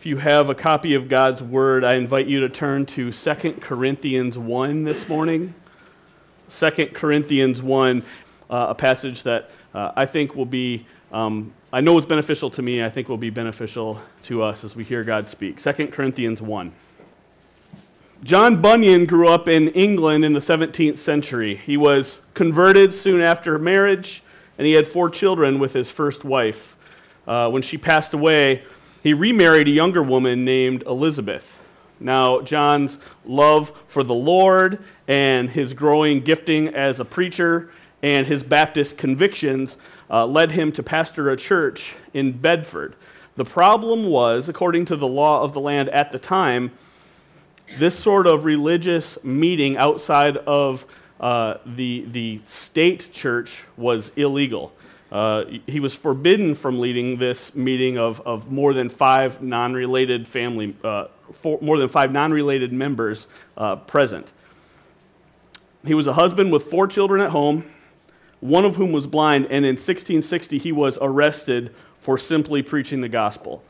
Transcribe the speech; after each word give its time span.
If 0.00 0.06
you 0.06 0.16
have 0.16 0.48
a 0.48 0.54
copy 0.54 0.94
of 0.94 1.10
God's 1.10 1.42
Word, 1.42 1.84
I 1.84 1.96
invite 1.96 2.26
you 2.26 2.40
to 2.40 2.48
turn 2.48 2.86
to 2.86 3.12
2 3.12 3.34
Corinthians 3.60 4.38
1 4.38 4.84
this 4.84 5.06
morning. 5.10 5.52
2 6.48 6.70
Corinthians 6.94 7.60
1, 7.60 8.02
uh, 8.48 8.66
a 8.70 8.74
passage 8.74 9.24
that 9.24 9.50
uh, 9.74 9.92
I 9.94 10.06
think 10.06 10.34
will 10.34 10.46
be, 10.46 10.86
um, 11.12 11.52
I 11.70 11.82
know 11.82 11.98
is 11.98 12.06
beneficial 12.06 12.48
to 12.48 12.62
me, 12.62 12.82
I 12.82 12.88
think 12.88 13.10
will 13.10 13.18
be 13.18 13.28
beneficial 13.28 14.00
to 14.22 14.42
us 14.42 14.64
as 14.64 14.74
we 14.74 14.84
hear 14.84 15.04
God 15.04 15.28
speak. 15.28 15.60
2 15.62 15.88
Corinthians 15.88 16.40
1. 16.40 16.72
John 18.24 18.62
Bunyan 18.62 19.04
grew 19.04 19.28
up 19.28 19.48
in 19.48 19.68
England 19.68 20.24
in 20.24 20.32
the 20.32 20.40
17th 20.40 20.96
century. 20.96 21.56
He 21.56 21.76
was 21.76 22.22
converted 22.32 22.94
soon 22.94 23.20
after 23.20 23.58
marriage, 23.58 24.22
and 24.56 24.66
he 24.66 24.72
had 24.72 24.88
four 24.88 25.10
children 25.10 25.58
with 25.58 25.74
his 25.74 25.90
first 25.90 26.24
wife. 26.24 26.74
Uh, 27.28 27.50
when 27.50 27.60
she 27.60 27.76
passed 27.76 28.14
away, 28.14 28.62
he 29.02 29.14
remarried 29.14 29.68
a 29.68 29.72
younger 29.72 30.02
woman 30.02 30.44
named 30.44 30.82
Elizabeth. 30.84 31.58
Now, 31.98 32.40
John's 32.40 32.98
love 33.24 33.72
for 33.88 34.02
the 34.02 34.14
Lord 34.14 34.82
and 35.06 35.50
his 35.50 35.74
growing 35.74 36.20
gifting 36.20 36.68
as 36.68 36.98
a 36.98 37.04
preacher 37.04 37.70
and 38.02 38.26
his 38.26 38.42
Baptist 38.42 38.96
convictions 38.96 39.76
uh, 40.10 40.26
led 40.26 40.52
him 40.52 40.72
to 40.72 40.82
pastor 40.82 41.30
a 41.30 41.36
church 41.36 41.94
in 42.14 42.32
Bedford. 42.32 42.96
The 43.36 43.44
problem 43.44 44.06
was, 44.06 44.48
according 44.48 44.86
to 44.86 44.96
the 44.96 45.06
law 45.06 45.42
of 45.42 45.52
the 45.52 45.60
land 45.60 45.88
at 45.90 46.10
the 46.10 46.18
time, 46.18 46.72
this 47.78 47.98
sort 47.98 48.26
of 48.26 48.44
religious 48.44 49.22
meeting 49.22 49.76
outside 49.76 50.36
of 50.38 50.86
uh, 51.20 51.58
the, 51.64 52.06
the 52.10 52.40
state 52.44 53.12
church 53.12 53.62
was 53.76 54.10
illegal. 54.16 54.72
Uh, 55.10 55.44
he 55.66 55.80
was 55.80 55.94
forbidden 55.94 56.54
from 56.54 56.78
leading 56.78 57.18
this 57.18 57.54
meeting 57.54 57.98
of, 57.98 58.20
of 58.20 58.50
more 58.50 58.72
than 58.72 58.88
five 58.88 59.42
non 59.42 59.72
related 59.72 60.28
family, 60.28 60.76
uh, 60.84 61.06
four, 61.32 61.58
more 61.60 61.78
than 61.78 61.88
five 61.88 62.12
non 62.12 62.32
related 62.32 62.72
members 62.72 63.26
uh, 63.56 63.76
present. 63.76 64.32
He 65.84 65.94
was 65.94 66.06
a 66.06 66.12
husband 66.12 66.52
with 66.52 66.64
four 66.64 66.86
children 66.86 67.20
at 67.20 67.30
home, 67.30 67.64
one 68.38 68.64
of 68.64 68.76
whom 68.76 68.92
was 68.92 69.06
blind, 69.06 69.46
and 69.46 69.64
in 69.64 69.72
1660 69.74 70.58
he 70.58 70.72
was 70.72 70.96
arrested 71.00 71.74
for 72.00 72.16
simply 72.16 72.62
preaching 72.62 73.00
the 73.00 73.08
gospel. 73.08 73.64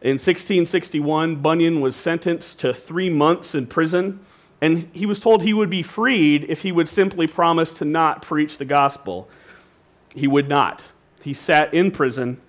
In 0.00 0.14
1661, 0.14 1.36
Bunyan 1.36 1.80
was 1.80 1.94
sentenced 1.94 2.58
to 2.58 2.74
three 2.74 3.08
months 3.08 3.54
in 3.54 3.68
prison, 3.68 4.18
and 4.60 4.88
he 4.92 5.06
was 5.06 5.20
told 5.20 5.42
he 5.42 5.54
would 5.54 5.70
be 5.70 5.84
freed 5.84 6.44
if 6.48 6.62
he 6.62 6.72
would 6.72 6.88
simply 6.88 7.28
promise 7.28 7.72
to 7.74 7.84
not 7.84 8.20
preach 8.20 8.58
the 8.58 8.64
gospel. 8.64 9.28
He 10.14 10.26
would 10.26 10.48
not. 10.48 10.86
He 11.22 11.34
sat 11.34 11.72
in 11.72 11.90
prison, 11.90 12.40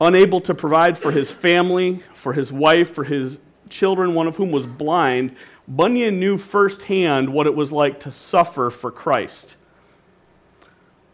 unable 0.00 0.40
to 0.42 0.54
provide 0.54 0.98
for 0.98 1.10
his 1.10 1.30
family, 1.30 2.02
for 2.14 2.32
his 2.32 2.52
wife, 2.52 2.92
for 2.92 3.04
his 3.04 3.38
children, 3.68 4.14
one 4.14 4.26
of 4.26 4.36
whom 4.36 4.50
was 4.50 4.66
blind. 4.66 5.34
Bunyan 5.68 6.18
knew 6.18 6.36
firsthand 6.36 7.32
what 7.32 7.46
it 7.46 7.54
was 7.54 7.72
like 7.72 8.00
to 8.00 8.12
suffer 8.12 8.70
for 8.70 8.90
Christ. 8.90 9.56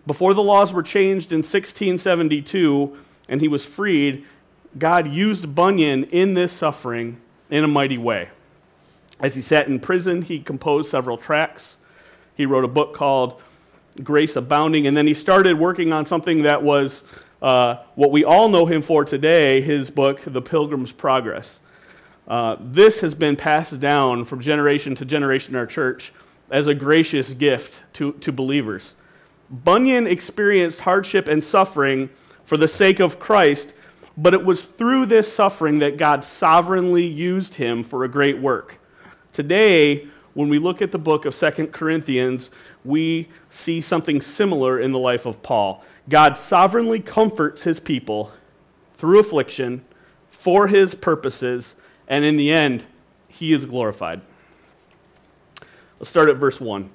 Before 0.07 0.33
the 0.33 0.43
laws 0.43 0.73
were 0.73 0.83
changed 0.83 1.33
in 1.33 1.39
1672 1.39 2.97
and 3.29 3.41
he 3.43 3.49
was 3.49 3.67
freed, 3.67 4.25
God 4.79 5.07
used 5.07 5.55
Bunyan 5.55 6.05
in 6.05 6.35
this 6.35 6.53
suffering 6.53 7.21
in 7.51 7.63
a 7.63 7.69
mighty 7.69 7.99
way. 7.99 8.31
As 9.21 9.35
he 9.35 9.43
sat 9.43 9.67
in 9.67 9.81
prison, 9.81 10.23
he 10.23 10.41
composed 10.41 10.91
several 10.91 11.19
tracts. 11.19 11.77
He 12.35 12.47
wrote 12.47 12.65
a 12.65 12.69
book 12.69 12.95
called 12.95 13.43
grace 14.03 14.37
abounding. 14.37 14.87
And 14.87 14.97
then 14.97 15.07
he 15.07 15.15
started 15.15 15.59
working 15.59 15.93
on 15.93 16.05
something 16.05 16.43
that 16.43 16.63
was 16.63 17.05
uh, 17.41 17.77
what 17.95 18.11
we 18.11 18.25
all 18.25 18.49
know 18.49 18.67
him 18.67 18.83
for 18.83 19.05
today 19.05 19.61
his 19.61 19.91
book, 19.91 20.21
The 20.25 20.43
Pilgrim's 20.43 20.93
Progress. 20.93 21.59
Uh, 22.27 22.57
this 22.61 23.01
has 23.01 23.15
been 23.15 23.37
passed 23.37 23.81
down 23.81 24.25
from 24.25 24.41
generation 24.41 24.95
to 24.97 25.05
generation 25.05 25.55
in 25.55 25.59
our 25.59 25.67
church 25.67 26.13
as 26.51 26.67
a 26.67 26.75
gracious 26.75 27.33
gift 27.35 27.81
to, 27.95 28.13
to 28.15 28.33
believers. 28.33 28.95
Bunyan 29.51 30.07
experienced 30.07 30.81
hardship 30.81 31.27
and 31.27 31.43
suffering 31.43 32.11
for 32.45 32.57
the 32.57 32.69
sake 32.69 33.01
of 33.01 33.19
Christ, 33.19 33.73
but 34.17 34.35
it 34.35 34.45
was 34.45 34.63
through 34.63 35.07
this 35.07 35.33
suffering 35.33 35.79
that 35.79 35.97
God 35.97 36.25
sovereignly 36.25 37.07
used 37.07 37.55
him 37.55 37.83
for 37.83 38.05
a 38.05 38.09
great 38.09 38.39
work. 38.39 38.77
Today, 39.33 40.09
when 40.39 40.49
we 40.49 40.61
look 40.61 40.81
at 40.81 40.93
the 40.93 40.99
book 41.01 41.25
of 41.25 41.35
Second 41.35 41.73
Corinthians, 41.73 42.49
we 42.85 43.29
see 43.51 43.81
something 43.81 44.21
similar 44.21 44.79
in 44.79 44.93
the 44.93 44.99
life 45.01 45.27
of 45.27 45.43
Paul. 45.43 45.83
God 46.09 46.39
sovereignly 46.39 47.01
comforts 47.01 47.65
his 47.65 47.81
people 47.81 48.31
through 48.97 49.19
affliction 49.19 49.85
for 50.31 50.69
his 50.69 50.95
purposes, 50.95 51.75
and 52.07 52.25
in 52.25 52.37
the 52.37 52.53
end, 52.53 52.85
he 53.27 53.53
is 53.53 53.67
glorified. 53.67 54.21
Let's 55.99 56.09
start 56.11 56.29
at 56.29 56.37
verse 56.37 56.61
1. 56.61 56.89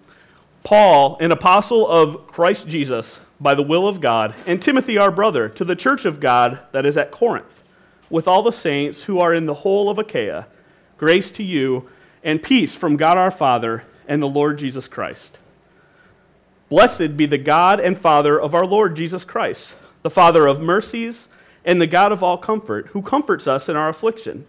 Paul, 0.63 1.17
an 1.19 1.33
apostle 1.33 1.85
of 1.85 2.27
Christ 2.27 2.69
Jesus, 2.69 3.19
by 3.41 3.55
the 3.55 3.61
will 3.61 3.89
of 3.89 3.99
God, 3.99 4.35
and 4.47 4.61
Timothy, 4.61 4.97
our 4.97 5.11
brother, 5.11 5.49
to 5.49 5.65
the 5.65 5.75
church 5.75 6.05
of 6.05 6.21
God 6.21 6.59
that 6.71 6.85
is 6.85 6.95
at 6.95 7.11
Corinth, 7.11 7.61
with 8.09 8.25
all 8.25 8.41
the 8.41 8.51
saints 8.51 9.03
who 9.03 9.19
are 9.19 9.33
in 9.33 9.47
the 9.47 9.53
whole 9.53 9.89
of 9.89 9.99
Achaia, 9.99 10.47
grace 10.97 11.29
to 11.31 11.43
you 11.43 11.89
and 12.23 12.41
peace 12.41 12.73
from 12.73 12.97
God 12.97 13.17
our 13.17 13.31
Father 13.31 13.83
and 14.07 14.21
the 14.21 14.27
Lord 14.27 14.57
Jesus 14.57 14.87
Christ. 14.87 15.39
Blessed 16.69 17.17
be 17.17 17.25
the 17.25 17.37
God 17.37 17.79
and 17.79 17.97
Father 17.97 18.39
of 18.39 18.55
our 18.55 18.65
Lord 18.65 18.95
Jesus 18.95 19.25
Christ, 19.25 19.75
the 20.01 20.09
Father 20.09 20.47
of 20.47 20.59
mercies 20.59 21.27
and 21.65 21.79
the 21.79 21.87
God 21.87 22.11
of 22.11 22.23
all 22.23 22.37
comfort, 22.37 22.87
who 22.87 23.01
comforts 23.01 23.47
us 23.47 23.69
in 23.69 23.75
our 23.75 23.89
affliction, 23.89 24.45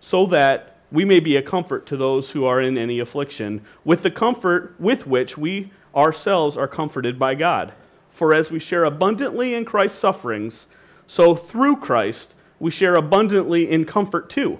so 0.00 0.26
that 0.26 0.76
we 0.92 1.04
may 1.04 1.20
be 1.20 1.36
a 1.36 1.42
comfort 1.42 1.84
to 1.86 1.96
those 1.96 2.30
who 2.30 2.44
are 2.44 2.60
in 2.60 2.78
any 2.78 3.00
affliction, 3.00 3.60
with 3.84 4.02
the 4.02 4.10
comfort 4.10 4.74
with 4.78 5.06
which 5.06 5.36
we 5.36 5.70
ourselves 5.94 6.56
are 6.56 6.68
comforted 6.68 7.18
by 7.18 7.34
God. 7.34 7.72
For 8.10 8.34
as 8.34 8.50
we 8.50 8.58
share 8.58 8.84
abundantly 8.84 9.54
in 9.54 9.64
Christ's 9.64 9.98
sufferings, 9.98 10.68
so 11.06 11.34
through 11.34 11.76
Christ 11.76 12.34
we 12.58 12.70
share 12.70 12.94
abundantly 12.94 13.70
in 13.70 13.84
comfort 13.84 14.30
too. 14.30 14.58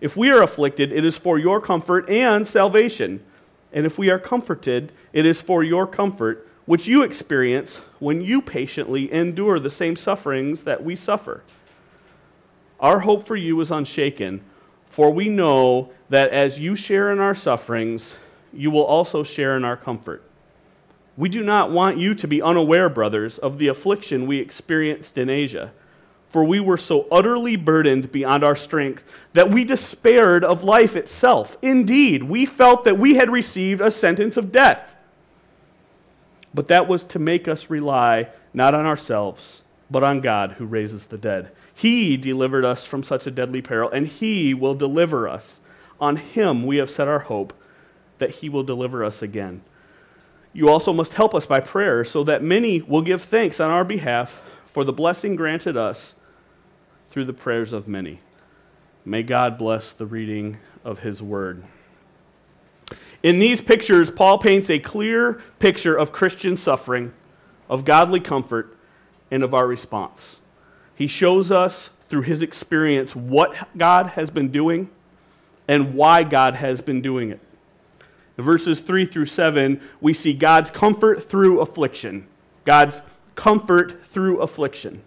If 0.00 0.16
we 0.16 0.30
are 0.30 0.42
afflicted, 0.42 0.92
it 0.92 1.04
is 1.04 1.16
for 1.16 1.38
your 1.38 1.60
comfort 1.60 2.08
and 2.08 2.46
salvation 2.46 3.22
and 3.76 3.84
if 3.84 3.98
we 3.98 4.10
are 4.10 4.18
comforted, 4.18 4.90
it 5.12 5.26
is 5.26 5.42
for 5.42 5.62
your 5.62 5.86
comfort, 5.86 6.48
which 6.64 6.86
you 6.86 7.02
experience 7.02 7.76
when 7.98 8.22
you 8.22 8.40
patiently 8.40 9.12
endure 9.12 9.60
the 9.60 9.68
same 9.68 9.96
sufferings 9.96 10.64
that 10.64 10.82
we 10.82 10.96
suffer. 10.96 11.42
Our 12.80 13.00
hope 13.00 13.26
for 13.26 13.36
you 13.36 13.60
is 13.60 13.70
unshaken, 13.70 14.42
for 14.88 15.10
we 15.10 15.28
know 15.28 15.92
that 16.08 16.30
as 16.30 16.58
you 16.58 16.74
share 16.74 17.12
in 17.12 17.18
our 17.18 17.34
sufferings, 17.34 18.16
you 18.50 18.70
will 18.70 18.84
also 18.84 19.22
share 19.22 19.58
in 19.58 19.64
our 19.64 19.76
comfort. 19.76 20.22
We 21.16 21.28
do 21.28 21.42
not 21.42 21.70
want 21.70 21.98
you 21.98 22.14
to 22.14 22.26
be 22.26 22.40
unaware, 22.40 22.88
brothers, 22.88 23.36
of 23.36 23.58
the 23.58 23.68
affliction 23.68 24.26
we 24.26 24.38
experienced 24.38 25.18
in 25.18 25.28
Asia 25.28 25.72
for 26.28 26.44
we 26.44 26.60
were 26.60 26.76
so 26.76 27.06
utterly 27.10 27.56
burdened 27.56 28.12
beyond 28.12 28.44
our 28.44 28.56
strength 28.56 29.04
that 29.32 29.50
we 29.50 29.64
despaired 29.64 30.44
of 30.44 30.64
life 30.64 30.96
itself. 30.96 31.56
Indeed, 31.62 32.24
we 32.24 32.44
felt 32.44 32.84
that 32.84 32.98
we 32.98 33.14
had 33.14 33.30
received 33.30 33.80
a 33.80 33.90
sentence 33.90 34.36
of 34.36 34.52
death. 34.52 34.96
But 36.52 36.68
that 36.68 36.88
was 36.88 37.04
to 37.04 37.18
make 37.18 37.46
us 37.46 37.70
rely 37.70 38.28
not 38.52 38.74
on 38.74 38.86
ourselves, 38.86 39.62
but 39.90 40.02
on 40.02 40.20
God 40.20 40.52
who 40.52 40.66
raises 40.66 41.06
the 41.06 41.18
dead. 41.18 41.52
He 41.72 42.16
delivered 42.16 42.64
us 42.64 42.86
from 42.86 43.02
such 43.02 43.26
a 43.26 43.30
deadly 43.30 43.62
peril, 43.62 43.90
and 43.90 44.06
He 44.06 44.54
will 44.54 44.74
deliver 44.74 45.28
us. 45.28 45.60
On 46.00 46.16
Him 46.16 46.64
we 46.66 46.78
have 46.78 46.90
set 46.90 47.08
our 47.08 47.20
hope 47.20 47.52
that 48.18 48.36
He 48.36 48.48
will 48.48 48.62
deliver 48.62 49.04
us 49.04 49.22
again. 49.22 49.62
You 50.52 50.70
also 50.70 50.94
must 50.94 51.12
help 51.12 51.34
us 51.34 51.46
by 51.46 51.60
prayer, 51.60 52.02
so 52.04 52.24
that 52.24 52.42
many 52.42 52.80
will 52.80 53.02
give 53.02 53.22
thanks 53.22 53.60
on 53.60 53.70
our 53.70 53.84
behalf 53.84 54.42
for 54.64 54.84
the 54.84 54.92
blessing 54.92 55.36
granted 55.36 55.76
us 55.76 56.14
through 57.16 57.24
the 57.24 57.32
prayers 57.32 57.72
of 57.72 57.88
many. 57.88 58.20
May 59.02 59.22
God 59.22 59.56
bless 59.56 59.94
the 59.94 60.04
reading 60.04 60.58
of 60.84 60.98
his 60.98 61.22
word. 61.22 61.64
In 63.22 63.38
these 63.38 63.62
pictures, 63.62 64.10
Paul 64.10 64.36
paints 64.36 64.68
a 64.68 64.78
clear 64.78 65.40
picture 65.58 65.96
of 65.96 66.12
Christian 66.12 66.58
suffering, 66.58 67.14
of 67.70 67.86
godly 67.86 68.20
comfort, 68.20 68.76
and 69.30 69.42
of 69.42 69.54
our 69.54 69.66
response. 69.66 70.42
He 70.94 71.06
shows 71.06 71.50
us 71.50 71.88
through 72.10 72.20
his 72.20 72.42
experience 72.42 73.16
what 73.16 73.66
God 73.78 74.08
has 74.08 74.28
been 74.28 74.50
doing 74.50 74.90
and 75.66 75.94
why 75.94 76.22
God 76.22 76.56
has 76.56 76.82
been 76.82 77.00
doing 77.00 77.30
it. 77.30 77.40
In 78.36 78.44
verses 78.44 78.82
3 78.82 79.06
through 79.06 79.24
7, 79.24 79.80
we 80.02 80.12
see 80.12 80.34
God's 80.34 80.70
comfort 80.70 81.26
through 81.30 81.62
affliction. 81.62 82.26
God's 82.66 83.00
comfort 83.36 84.04
through 84.04 84.42
affliction. 84.42 85.02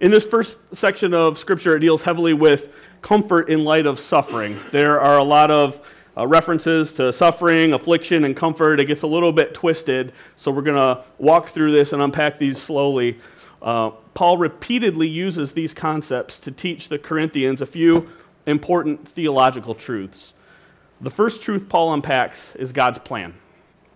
In 0.00 0.10
this 0.10 0.26
first 0.26 0.58
section 0.74 1.14
of 1.14 1.38
Scripture, 1.38 1.76
it 1.76 1.80
deals 1.80 2.02
heavily 2.02 2.34
with 2.34 2.74
comfort 3.00 3.48
in 3.48 3.62
light 3.62 3.86
of 3.86 4.00
suffering. 4.00 4.58
There 4.72 5.00
are 5.00 5.18
a 5.18 5.24
lot 5.24 5.52
of 5.52 5.86
uh, 6.16 6.26
references 6.26 6.92
to 6.94 7.12
suffering, 7.12 7.72
affliction, 7.72 8.24
and 8.24 8.36
comfort. 8.36 8.80
It 8.80 8.86
gets 8.86 9.02
a 9.02 9.06
little 9.06 9.32
bit 9.32 9.54
twisted, 9.54 10.12
so 10.34 10.50
we're 10.50 10.62
going 10.62 10.76
to 10.76 11.04
walk 11.18 11.48
through 11.48 11.72
this 11.72 11.92
and 11.92 12.02
unpack 12.02 12.38
these 12.38 12.60
slowly. 12.60 13.18
Uh, 13.62 13.90
Paul 14.14 14.36
repeatedly 14.36 15.08
uses 15.08 15.52
these 15.52 15.72
concepts 15.72 16.38
to 16.40 16.50
teach 16.50 16.88
the 16.88 16.98
Corinthians 16.98 17.62
a 17.62 17.66
few 17.66 18.10
important 18.46 19.08
theological 19.08 19.74
truths. 19.74 20.34
The 21.00 21.10
first 21.10 21.40
truth 21.40 21.68
Paul 21.68 21.92
unpacks 21.92 22.54
is 22.56 22.72
God's 22.72 22.98
plan. 22.98 23.34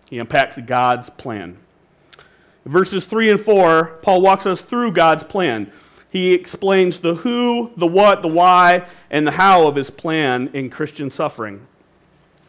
He 0.09 0.19
unpacks 0.19 0.59
God's 0.65 1.11
plan. 1.11 1.59
Verses 2.65 3.07
3 3.07 3.31
and 3.31 3.41
4, 3.41 3.99
Paul 4.03 4.21
walks 4.21 4.47
us 4.47 4.61
through 4.61 4.93
God's 4.93 5.25
plan. 5.25 5.73
He 6.11 6.33
explains 6.33 7.01
the 7.01 7.17
who, 7.17 7.71
the 7.77 7.87
what, 7.87 8.23
the 8.23 8.29
why, 8.29 8.87
and 9.11 9.27
the 9.27 9.33
how 9.33 9.67
of 9.67 9.77
his 9.77 9.91
plan 9.91 10.51
in 10.55 10.71
Christian 10.71 11.11
suffering. 11.11 11.67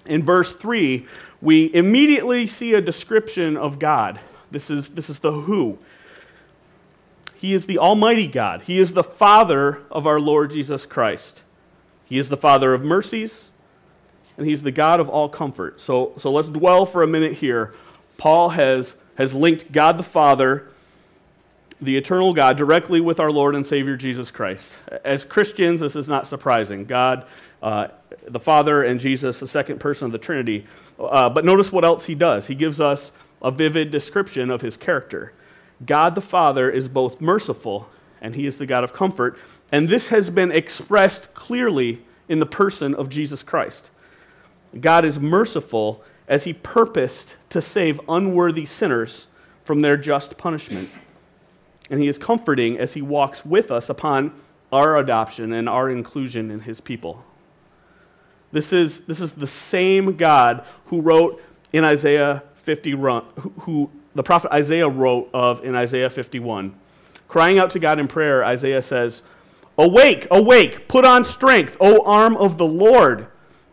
In 0.05 0.23
verse 0.23 0.55
3, 0.55 1.05
we 1.41 1.73
immediately 1.73 2.47
see 2.47 2.73
a 2.73 2.81
description 2.81 3.57
of 3.57 3.79
God. 3.79 4.19
This 4.51 4.69
is, 4.69 4.89
this 4.89 5.09
is 5.09 5.19
the 5.19 5.31
who. 5.31 5.77
He 7.35 7.53
is 7.53 7.67
the 7.67 7.77
Almighty 7.77 8.27
God. 8.27 8.63
He 8.63 8.79
is 8.79 8.93
the 8.93 9.03
Father 9.03 9.79
of 9.91 10.07
our 10.07 10.19
Lord 10.19 10.51
Jesus 10.51 10.85
Christ. 10.85 11.43
He 12.05 12.17
is 12.17 12.27
the 12.27 12.37
Father 12.37 12.73
of 12.73 12.83
mercies, 12.83 13.51
and 14.37 14.47
He's 14.47 14.63
the 14.63 14.71
God 14.71 14.99
of 14.99 15.07
all 15.07 15.29
comfort. 15.29 15.79
So, 15.79 16.13
so 16.17 16.31
let's 16.31 16.49
dwell 16.49 16.85
for 16.85 17.03
a 17.03 17.07
minute 17.07 17.33
here. 17.33 17.73
Paul 18.17 18.49
has, 18.49 18.95
has 19.15 19.33
linked 19.33 19.71
God 19.71 19.97
the 19.97 20.03
Father, 20.03 20.69
the 21.81 21.97
eternal 21.97 22.33
God, 22.33 22.57
directly 22.57 23.01
with 23.01 23.19
our 23.19 23.31
Lord 23.31 23.55
and 23.55 23.65
Savior 23.65 23.95
Jesus 23.95 24.31
Christ. 24.31 24.77
As 25.05 25.23
Christians, 25.23 25.81
this 25.81 25.95
is 25.95 26.09
not 26.09 26.27
surprising. 26.27 26.85
God, 26.85 27.25
uh, 27.63 27.87
the 28.27 28.39
Father, 28.39 28.83
and 28.83 28.99
Jesus, 28.99 29.39
the 29.39 29.47
second 29.47 29.79
person 29.79 30.05
of 30.05 30.11
the 30.11 30.17
Trinity. 30.17 30.65
Uh, 30.99 31.29
but 31.29 31.45
notice 31.45 31.71
what 31.71 31.85
else 31.85 32.05
He 32.05 32.15
does. 32.15 32.47
He 32.47 32.55
gives 32.55 32.81
us 32.81 33.11
a 33.41 33.51
vivid 33.51 33.91
description 33.91 34.49
of 34.49 34.61
His 34.61 34.75
character. 34.75 35.33
God 35.85 36.15
the 36.15 36.21
Father 36.21 36.69
is 36.69 36.89
both 36.89 37.21
merciful 37.21 37.89
and 38.21 38.35
he 38.35 38.45
is 38.45 38.57
the 38.57 38.65
God 38.65 38.83
of 38.83 38.93
comfort. 38.93 39.37
And 39.71 39.87
this 39.87 40.09
has 40.09 40.29
been 40.29 40.51
expressed 40.51 41.33
clearly 41.33 42.03
in 42.27 42.39
the 42.39 42.45
person 42.45 42.93
of 42.93 43.09
Jesus 43.09 43.43
Christ. 43.43 43.91
God 44.79 45.05
is 45.05 45.19
merciful 45.19 46.03
as 46.27 46.43
he 46.43 46.53
purposed 46.53 47.35
to 47.49 47.61
save 47.61 47.99
unworthy 48.07 48.65
sinners 48.65 49.27
from 49.63 49.81
their 49.81 49.97
just 49.97 50.37
punishment. 50.37 50.89
And 51.89 52.01
he 52.01 52.07
is 52.07 52.17
comforting 52.17 52.77
as 52.77 52.93
he 52.93 53.01
walks 53.01 53.45
with 53.45 53.71
us 53.71 53.89
upon 53.89 54.33
our 54.71 54.97
adoption 54.97 55.53
and 55.53 55.67
our 55.67 55.89
inclusion 55.89 56.51
in 56.51 56.61
his 56.61 56.79
people. 56.79 57.23
This 58.51 58.73
is, 58.73 59.01
this 59.01 59.21
is 59.21 59.33
the 59.33 59.47
same 59.47 60.17
God 60.17 60.65
who 60.85 61.01
wrote 61.01 61.41
in 61.71 61.83
Isaiah 61.83 62.43
50, 62.55 62.91
who 62.91 63.89
the 64.15 64.23
prophet 64.23 64.51
Isaiah 64.51 64.89
wrote 64.89 65.29
of 65.33 65.63
in 65.63 65.75
Isaiah 65.75 66.09
51. 66.09 66.75
Crying 67.27 67.59
out 67.59 67.69
to 67.71 67.79
God 67.79 67.99
in 67.99 68.07
prayer, 68.07 68.43
Isaiah 68.43 68.81
says, 68.81 69.21
Awake, 69.77 70.27
awake, 70.29 70.87
put 70.87 71.05
on 71.05 71.23
strength, 71.23 71.77
O 71.79 72.03
arm 72.03 72.35
of 72.35 72.57
the 72.57 72.65
Lord. 72.65 73.27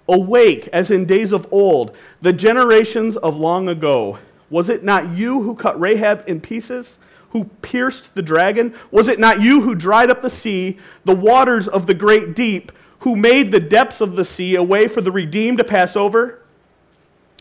Awake, 0.08 0.68
as 0.72 0.90
in 0.90 1.04
days 1.04 1.32
of 1.32 1.48
old, 1.50 1.96
the 2.20 2.32
generations 2.32 3.16
of 3.16 3.38
long 3.38 3.68
ago. 3.68 4.18
Was 4.50 4.68
it 4.68 4.84
not 4.84 5.08
you 5.08 5.42
who 5.42 5.56
cut 5.56 5.80
Rahab 5.80 6.22
in 6.28 6.40
pieces, 6.40 6.98
who 7.30 7.44
pierced 7.62 8.14
the 8.14 8.22
dragon? 8.22 8.74
Was 8.90 9.08
it 9.08 9.18
not 9.18 9.42
you 9.42 9.60
who 9.62 9.74
dried 9.74 10.10
up 10.10 10.22
the 10.22 10.30
sea, 10.30 10.78
the 11.04 11.14
waters 11.14 11.68
of 11.68 11.86
the 11.86 11.94
great 11.94 12.34
deep, 12.34 12.72
who 13.00 13.14
made 13.16 13.52
the 13.52 13.60
depths 13.60 14.00
of 14.00 14.16
the 14.16 14.24
sea 14.24 14.54
a 14.54 14.62
way 14.62 14.88
for 14.88 15.00
the 15.00 15.12
redeemed 15.12 15.58
to 15.58 15.64
pass 15.64 15.96
over? 15.96 16.42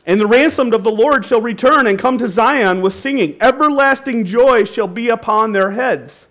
And 0.05 0.21
the 0.21 0.27
ransomed 0.27 0.73
of 0.73 0.83
the 0.83 0.91
Lord 0.91 1.25
shall 1.25 1.41
return 1.41 1.87
and 1.87 1.97
come 1.97 2.17
to 2.19 2.27
Zion 2.27 2.81
with 2.81 2.93
singing. 2.93 3.37
Everlasting 3.41 4.25
joy 4.25 4.63
shall 4.63 4.87
be 4.87 5.09
upon 5.09 5.51
their 5.51 5.71
heads. 5.71 6.27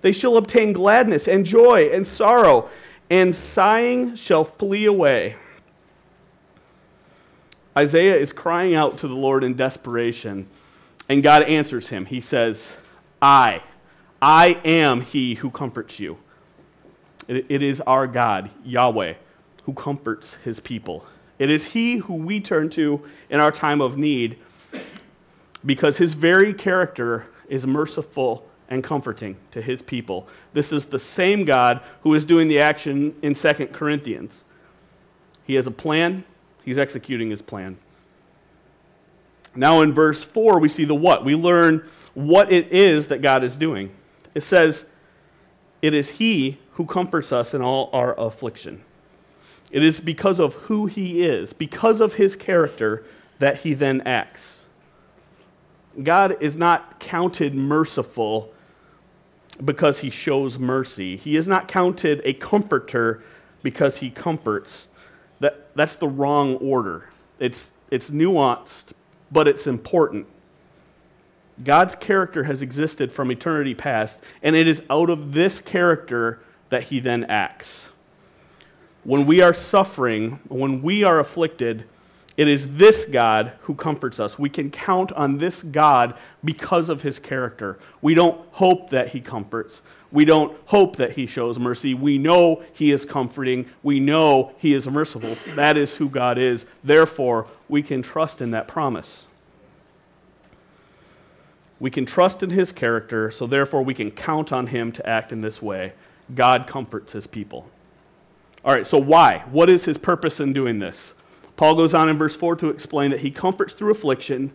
They 0.00 0.12
shall 0.12 0.38
obtain 0.38 0.72
gladness 0.72 1.28
and 1.28 1.44
joy 1.44 1.90
and 1.92 2.06
sorrow, 2.06 2.70
and 3.10 3.34
sighing 3.36 4.14
shall 4.14 4.44
flee 4.44 4.86
away. 4.86 5.36
Isaiah 7.76 8.16
is 8.16 8.32
crying 8.32 8.74
out 8.74 8.98
to 8.98 9.08
the 9.08 9.14
Lord 9.14 9.44
in 9.44 9.54
desperation, 9.54 10.46
and 11.08 11.22
God 11.22 11.42
answers 11.42 11.88
him. 11.88 12.06
He 12.06 12.20
says, 12.20 12.76
I, 13.20 13.62
I 14.20 14.60
am 14.64 15.02
he 15.02 15.34
who 15.34 15.50
comforts 15.50 16.00
you. 16.00 16.18
it, 17.28 17.46
it 17.48 17.62
is 17.62 17.80
our 17.82 18.06
God, 18.06 18.50
Yahweh, 18.64 19.14
who 19.64 19.72
comforts 19.72 20.34
his 20.42 20.60
people. 20.60 21.04
It 21.40 21.48
is 21.48 21.64
He 21.64 21.96
who 21.96 22.14
we 22.14 22.38
turn 22.38 22.68
to 22.70 23.02
in 23.30 23.40
our 23.40 23.50
time 23.50 23.80
of 23.80 23.96
need 23.96 24.36
because 25.64 25.96
His 25.96 26.12
very 26.12 26.52
character 26.52 27.26
is 27.48 27.66
merciful 27.66 28.46
and 28.68 28.84
comforting 28.84 29.36
to 29.50 29.62
His 29.62 29.80
people. 29.80 30.28
This 30.52 30.70
is 30.70 30.86
the 30.86 30.98
same 30.98 31.46
God 31.46 31.80
who 32.02 32.12
is 32.12 32.26
doing 32.26 32.48
the 32.48 32.60
action 32.60 33.16
in 33.22 33.34
2 33.34 33.68
Corinthians. 33.72 34.44
He 35.44 35.54
has 35.54 35.66
a 35.66 35.70
plan, 35.70 36.24
He's 36.62 36.78
executing 36.78 37.30
His 37.30 37.40
plan. 37.40 37.78
Now, 39.54 39.80
in 39.80 39.92
verse 39.92 40.22
4, 40.22 40.58
we 40.58 40.68
see 40.68 40.84
the 40.84 40.94
what. 40.94 41.24
We 41.24 41.34
learn 41.34 41.84
what 42.14 42.52
it 42.52 42.72
is 42.72 43.08
that 43.08 43.20
God 43.20 43.42
is 43.44 43.56
doing. 43.56 43.90
It 44.34 44.42
says, 44.42 44.84
It 45.82 45.94
is 45.94 46.10
He 46.10 46.58
who 46.72 46.86
comforts 46.86 47.32
us 47.32 47.52
in 47.52 47.62
all 47.62 47.90
our 47.92 48.18
affliction. 48.18 48.82
It 49.70 49.84
is 49.84 50.00
because 50.00 50.40
of 50.40 50.54
who 50.54 50.86
he 50.86 51.22
is, 51.22 51.52
because 51.52 52.00
of 52.00 52.14
his 52.14 52.34
character, 52.36 53.04
that 53.38 53.60
he 53.60 53.74
then 53.74 54.00
acts. 54.02 54.66
God 56.02 56.36
is 56.40 56.56
not 56.56 56.98
counted 57.00 57.54
merciful 57.54 58.52
because 59.64 60.00
he 60.00 60.10
shows 60.10 60.58
mercy. 60.58 61.16
He 61.16 61.36
is 61.36 61.46
not 61.46 61.68
counted 61.68 62.20
a 62.24 62.32
comforter 62.34 63.22
because 63.62 63.98
he 63.98 64.10
comforts. 64.10 64.88
That, 65.40 65.74
that's 65.76 65.96
the 65.96 66.08
wrong 66.08 66.56
order. 66.56 67.10
It's, 67.38 67.70
it's 67.90 68.10
nuanced, 68.10 68.92
but 69.30 69.48
it's 69.48 69.66
important. 69.66 70.26
God's 71.62 71.94
character 71.94 72.44
has 72.44 72.62
existed 72.62 73.12
from 73.12 73.30
eternity 73.30 73.74
past, 73.74 74.20
and 74.42 74.56
it 74.56 74.66
is 74.66 74.82
out 74.88 75.10
of 75.10 75.32
this 75.32 75.60
character 75.60 76.40
that 76.70 76.84
he 76.84 77.00
then 77.00 77.24
acts 77.24 77.88
when 79.04 79.26
we 79.26 79.40
are 79.40 79.54
suffering, 79.54 80.40
when 80.48 80.82
we 80.82 81.04
are 81.04 81.18
afflicted, 81.18 81.84
it 82.36 82.48
is 82.48 82.76
this 82.76 83.06
God 83.06 83.52
who 83.62 83.74
comforts 83.74 84.20
us. 84.20 84.38
We 84.38 84.50
can 84.50 84.70
count 84.70 85.12
on 85.12 85.38
this 85.38 85.62
God 85.62 86.16
because 86.44 86.88
of 86.88 87.02
his 87.02 87.18
character. 87.18 87.78
We 88.02 88.14
don't 88.14 88.40
hope 88.52 88.90
that 88.90 89.08
he 89.08 89.20
comforts. 89.20 89.82
We 90.12 90.24
don't 90.24 90.56
hope 90.66 90.96
that 90.96 91.12
he 91.12 91.26
shows 91.26 91.58
mercy. 91.58 91.94
We 91.94 92.18
know 92.18 92.62
he 92.72 92.90
is 92.90 93.04
comforting. 93.04 93.66
We 93.82 94.00
know 94.00 94.52
he 94.58 94.74
is 94.74 94.88
merciful. 94.88 95.36
That 95.54 95.76
is 95.76 95.94
who 95.94 96.08
God 96.08 96.36
is. 96.36 96.66
Therefore, 96.82 97.46
we 97.68 97.82
can 97.82 98.02
trust 98.02 98.40
in 98.40 98.50
that 98.50 98.66
promise. 98.66 99.26
We 101.78 101.90
can 101.90 102.06
trust 102.06 102.42
in 102.42 102.50
his 102.50 102.72
character, 102.72 103.30
so 103.30 103.46
therefore 103.46 103.82
we 103.82 103.94
can 103.94 104.10
count 104.10 104.52
on 104.52 104.66
him 104.66 104.92
to 104.92 105.08
act 105.08 105.32
in 105.32 105.40
this 105.40 105.62
way. 105.62 105.92
God 106.34 106.66
comforts 106.66 107.12
his 107.12 107.26
people. 107.26 107.68
All 108.64 108.74
right, 108.74 108.86
so 108.86 108.98
why? 108.98 109.44
What 109.50 109.70
is 109.70 109.84
his 109.84 109.96
purpose 109.96 110.40
in 110.40 110.52
doing 110.52 110.80
this? 110.80 111.14
Paul 111.56 111.74
goes 111.74 111.94
on 111.94 112.08
in 112.08 112.18
verse 112.18 112.34
4 112.34 112.56
to 112.56 112.68
explain 112.68 113.10
that 113.12 113.20
he 113.20 113.30
comforts 113.30 113.74
through 113.74 113.92
affliction 113.92 114.52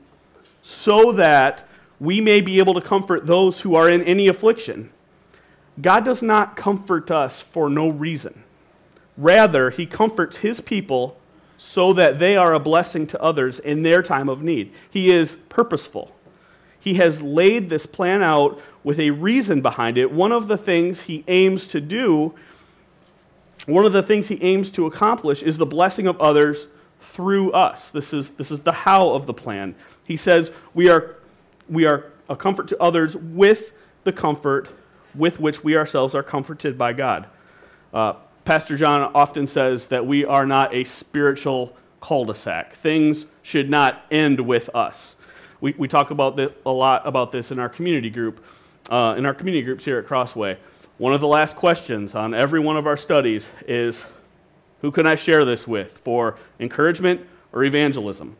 so 0.61 1.11
that 1.13 1.67
we 1.99 2.19
may 2.19 2.41
be 2.41 2.59
able 2.59 2.73
to 2.73 2.81
comfort 2.81 3.25
those 3.25 3.61
who 3.61 3.75
are 3.75 3.89
in 3.89 4.01
any 4.03 4.27
affliction. 4.27 4.91
God 5.81 6.05
does 6.05 6.21
not 6.21 6.55
comfort 6.55 7.11
us 7.11 7.41
for 7.41 7.69
no 7.69 7.89
reason. 7.89 8.43
Rather, 9.17 9.69
he 9.69 9.85
comforts 9.85 10.37
his 10.37 10.61
people 10.61 11.17
so 11.57 11.93
that 11.93 12.19
they 12.19 12.35
are 12.35 12.53
a 12.53 12.59
blessing 12.59 13.07
to 13.07 13.21
others 13.21 13.59
in 13.59 13.83
their 13.83 14.03
time 14.03 14.29
of 14.29 14.41
need. 14.41 14.73
He 14.89 15.11
is 15.11 15.37
purposeful. 15.49 16.15
He 16.79 16.95
has 16.95 17.21
laid 17.21 17.69
this 17.69 17.85
plan 17.85 18.21
out 18.21 18.61
with 18.83 18.99
a 18.99 19.11
reason 19.11 19.61
behind 19.61 19.97
it. 19.97 20.11
One 20.11 20.31
of 20.31 20.47
the 20.47 20.57
things 20.57 21.03
he 21.03 21.23
aims 21.27 21.65
to 21.67 21.81
do 21.81 22.35
one 23.65 23.85
of 23.85 23.93
the 23.93 24.03
things 24.03 24.27
he 24.27 24.41
aims 24.43 24.71
to 24.71 24.85
accomplish 24.85 25.41
is 25.41 25.57
the 25.57 25.65
blessing 25.65 26.07
of 26.07 26.19
others 26.21 26.67
through 27.01 27.51
us. 27.51 27.89
This 27.91 28.13
is, 28.13 28.31
this 28.31 28.51
is 28.51 28.61
the 28.61 28.71
how 28.71 29.11
of 29.11 29.25
the 29.25 29.33
plan. 29.33 29.75
He 30.05 30.17
says 30.17 30.51
we 30.73 30.89
are, 30.89 31.15
we 31.67 31.85
are 31.85 32.11
a 32.29 32.35
comfort 32.35 32.67
to 32.69 32.81
others 32.81 33.15
with 33.15 33.73
the 34.03 34.11
comfort 34.11 34.69
with 35.17 35.39
which 35.39 35.63
we 35.63 35.75
ourselves 35.75 36.15
are 36.15 36.23
comforted 36.23 36.77
by 36.77 36.93
God. 36.93 37.27
Uh, 37.93 38.13
Pastor 38.43 38.77
John 38.77 39.11
often 39.15 39.47
says 39.47 39.87
that 39.87 40.05
we 40.05 40.23
are 40.23 40.45
not 40.45 40.73
a 40.73 40.83
spiritual 40.83 41.75
cul 42.01 42.25
de 42.25 42.35
sac. 42.35 42.73
Things 42.73 43.25
should 43.41 43.69
not 43.69 44.05
end 44.11 44.39
with 44.39 44.69
us. 44.75 45.15
We, 45.61 45.73
we 45.77 45.87
talk 45.87 46.11
about 46.11 46.35
this, 46.35 46.51
a 46.65 46.71
lot 46.71 47.07
about 47.07 47.31
this 47.31 47.51
in 47.51 47.57
our 47.57 47.69
community 47.69 48.09
group, 48.09 48.43
uh, 48.89 49.15
in 49.17 49.25
our 49.25 49.33
community 49.33 49.63
groups 49.63 49.85
here 49.85 49.97
at 49.97 50.05
Crossway. 50.05 50.57
One 50.97 51.13
of 51.13 51.21
the 51.21 51.27
last 51.27 51.55
questions 51.55 52.13
on 52.13 52.33
every 52.33 52.59
one 52.59 52.77
of 52.77 52.85
our 52.85 52.97
studies 52.97 53.49
is 53.67 54.05
who 54.81 54.91
can 54.91 55.07
I 55.07 55.15
share 55.15 55.43
this 55.43 55.67
with 55.67 55.97
for 56.03 56.37
encouragement 56.59 57.21
or 57.51 57.63
evangelism? 57.63 58.35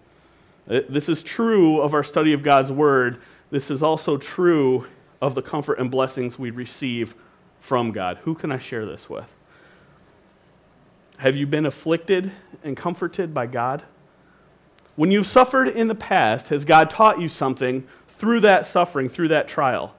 Uh, 0.70 0.82
this 0.88 1.10
is 1.10 1.24
true 1.24 1.82
of 1.82 1.94
our 1.94 2.04
study 2.04 2.34
of 2.34 2.44
God's 2.44 2.72
Word. 2.72 3.20
This 3.50 3.72
is 3.72 3.82
also 3.82 4.18
true 4.18 4.88
of 5.26 5.34
the 5.34 5.42
comfort 5.42 5.80
and 5.80 5.90
blessings 5.90 6.38
we 6.38 6.52
receive 6.52 7.16
from 7.60 7.92
God. 7.92 8.18
Who 8.24 8.36
can 8.36 8.52
I 8.52 8.60
share 8.60 8.86
this 8.86 9.10
with? 9.10 9.34
Have 11.18 11.36
you 11.36 11.48
been 11.48 11.66
afflicted 11.66 12.32
and 12.64 12.78
comforted 12.78 13.34
by 13.34 13.48
God? 13.48 13.82
When 14.96 15.10
you've 15.10 15.26
suffered 15.26 15.68
in 15.68 15.88
the 15.88 15.96
past, 15.96 16.50
has 16.50 16.64
God 16.64 16.92
taught 16.92 17.20
you 17.20 17.28
something 17.28 17.88
through 18.08 18.42
that 18.42 18.68
suffering, 18.68 19.10
through 19.10 19.30
that 19.30 19.48
trial? 19.48 19.96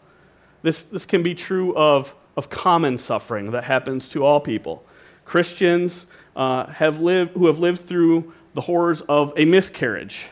This, 0.63 0.85
this 0.85 1.07
can 1.07 1.25
be 1.25 1.35
true 1.35 1.75
of, 1.77 2.15
of 2.37 2.49
common 2.49 2.97
suffering 2.97 3.51
that 3.51 3.65
happens 3.65 4.09
to 4.11 4.25
all 4.25 4.39
people. 4.39 4.85
Christians 5.25 6.07
uh, 6.37 6.67
have 6.67 7.01
lived, 7.01 7.33
who 7.33 7.47
have 7.47 7.59
lived 7.59 7.89
through 7.89 8.33
the 8.55 8.61
horrors 8.61 9.03
of 9.03 9.33
a 9.37 9.45
miscarriage 9.45 10.29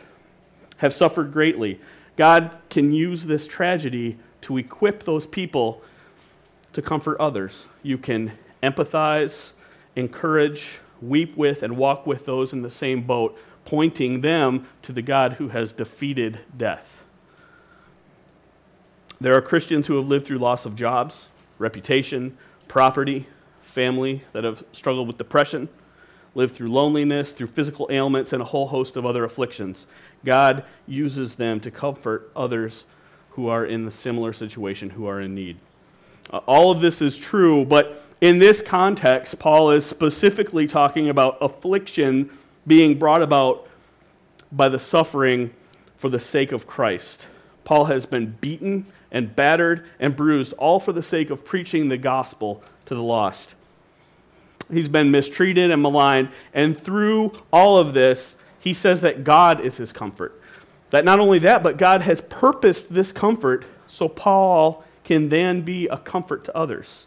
have 0.77 0.95
suffered 0.95 1.33
greatly. 1.33 1.81
God 2.17 2.57
can 2.71 2.93
use 2.93 3.25
this 3.25 3.49
tragedy 3.49 4.19
to 4.45 4.59
equip 4.59 5.05
those 5.05 5.27
people 5.27 5.83
to 6.75 6.83
comfort 6.83 7.19
others. 7.19 7.65
You 7.83 7.97
can 7.97 8.33
empathize, 8.63 9.53
encourage, 9.97 10.81
weep 11.01 11.35
with, 11.35 11.63
and 11.63 11.79
walk 11.79 12.07
with 12.07 12.27
those 12.27 12.53
in 12.53 12.61
the 12.61 12.71
same 12.71 13.03
boat, 13.03 13.39
pointing 13.65 14.21
them 14.21 14.67
to 14.83 14.93
the 14.93 15.01
God 15.01 15.35
who 15.35 15.49
has 15.49 15.73
defeated 15.73 16.41
death. 16.55 17.03
There 19.19 19.35
are 19.35 19.41
Christians 19.41 19.87
who 19.87 19.97
have 19.97 20.09
lived 20.09 20.27
through 20.27 20.39
loss 20.39 20.67
of 20.67 20.77
jobs, 20.77 21.29
reputation, 21.59 22.37
property, 22.69 23.27
family 23.63 24.25
that 24.33 24.45
have 24.45 24.63
struggled 24.73 25.07
with 25.07 25.17
depression, 25.17 25.71
lived 26.35 26.55
through 26.55 26.71
loneliness, 26.71 27.33
through 27.33 27.47
physical 27.47 27.89
ailments, 27.91 28.35
and 28.35 28.43
a 28.43 28.47
whole 28.47 28.67
host 28.67 28.97
of 28.97 29.07
other 29.07 29.25
afflictions. 29.25 29.87
God 30.23 30.65
uses 30.87 31.37
them 31.37 31.61
to 31.61 31.71
comfort 31.71 32.31
others 32.37 32.85
who 33.35 33.49
are 33.49 33.65
in 33.65 33.85
the 33.85 33.91
similar 33.91 34.33
situation, 34.33 34.91
who 34.91 35.07
are 35.07 35.21
in 35.21 35.35
need. 35.35 35.57
Uh, 36.31 36.39
all 36.47 36.71
of 36.71 36.81
this 36.81 37.03
is 37.03 37.19
true, 37.19 37.65
but 37.65 38.03
in 38.21 38.39
this 38.39 38.63
context, 38.63 39.39
Paul 39.39 39.71
is 39.71 39.85
specifically 39.85 40.67
talking 40.67 41.09
about 41.09 41.37
affliction 41.41 42.31
being 42.67 42.99
brought 42.99 43.23
about 43.23 43.69
by 44.51 44.69
the 44.69 44.79
suffering 44.79 45.53
for 45.97 46.09
the 46.09 46.21
sake 46.21 46.53
of 46.53 46.67
Christ. 46.67 47.27
Paul 47.65 47.87
has 47.87 48.07
been 48.07 48.37
beaten 48.41 48.87
and 49.11 49.35
battered 49.35 49.85
and 49.99 50.17
bruised, 50.17 50.55
all 50.55 50.81
for 50.81 50.93
the 50.93 51.03
sake 51.03 51.31
of 51.31 51.45
preaching 51.45 51.89
the 51.89 51.99
gospel 51.99 52.63
to 52.87 52.95
the 52.95 53.03
lost. 53.03 53.55
He's 54.71 54.89
been 54.89 55.11
mistreated 55.11 55.71
and 55.71 55.83
maligned, 55.83 56.31
and 56.53 56.81
through 56.81 57.33
all 57.53 57.79
of 57.79 57.95
this, 57.95 58.37
he 58.59 58.73
says 58.73 59.03
that 59.03 59.25
God 59.25 59.61
is 59.61 59.77
his 59.77 59.93
comfort. 59.93 60.41
That 60.95 61.05
not 61.05 61.19
only 61.19 61.41
that, 61.41 61.65
but 61.65 61.77
God 61.77 62.03
has 62.03 62.21
purposed 62.21 62.95
this 62.95 63.11
comfort 63.11 63.67
so 63.89 64.09
Paul 64.09 64.85
can 65.03 65.29
then 65.29 65.63
be 65.63 65.89
a 65.89 65.97
comfort 65.97 66.45
to 66.45 66.57
others. 66.57 67.07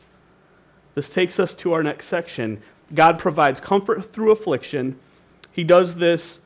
This 0.94 1.08
takes 1.08 1.39
us 1.39 1.53
to 1.53 1.72
our 1.72 1.82
next 1.82 2.08
section. 2.08 2.62
God 2.94 3.17
provides 3.17 3.62
comfort 3.62 4.12
through 4.12 4.32
affliction. 4.32 5.00
He 5.53 5.63
does 5.63 5.96
this 5.96 6.41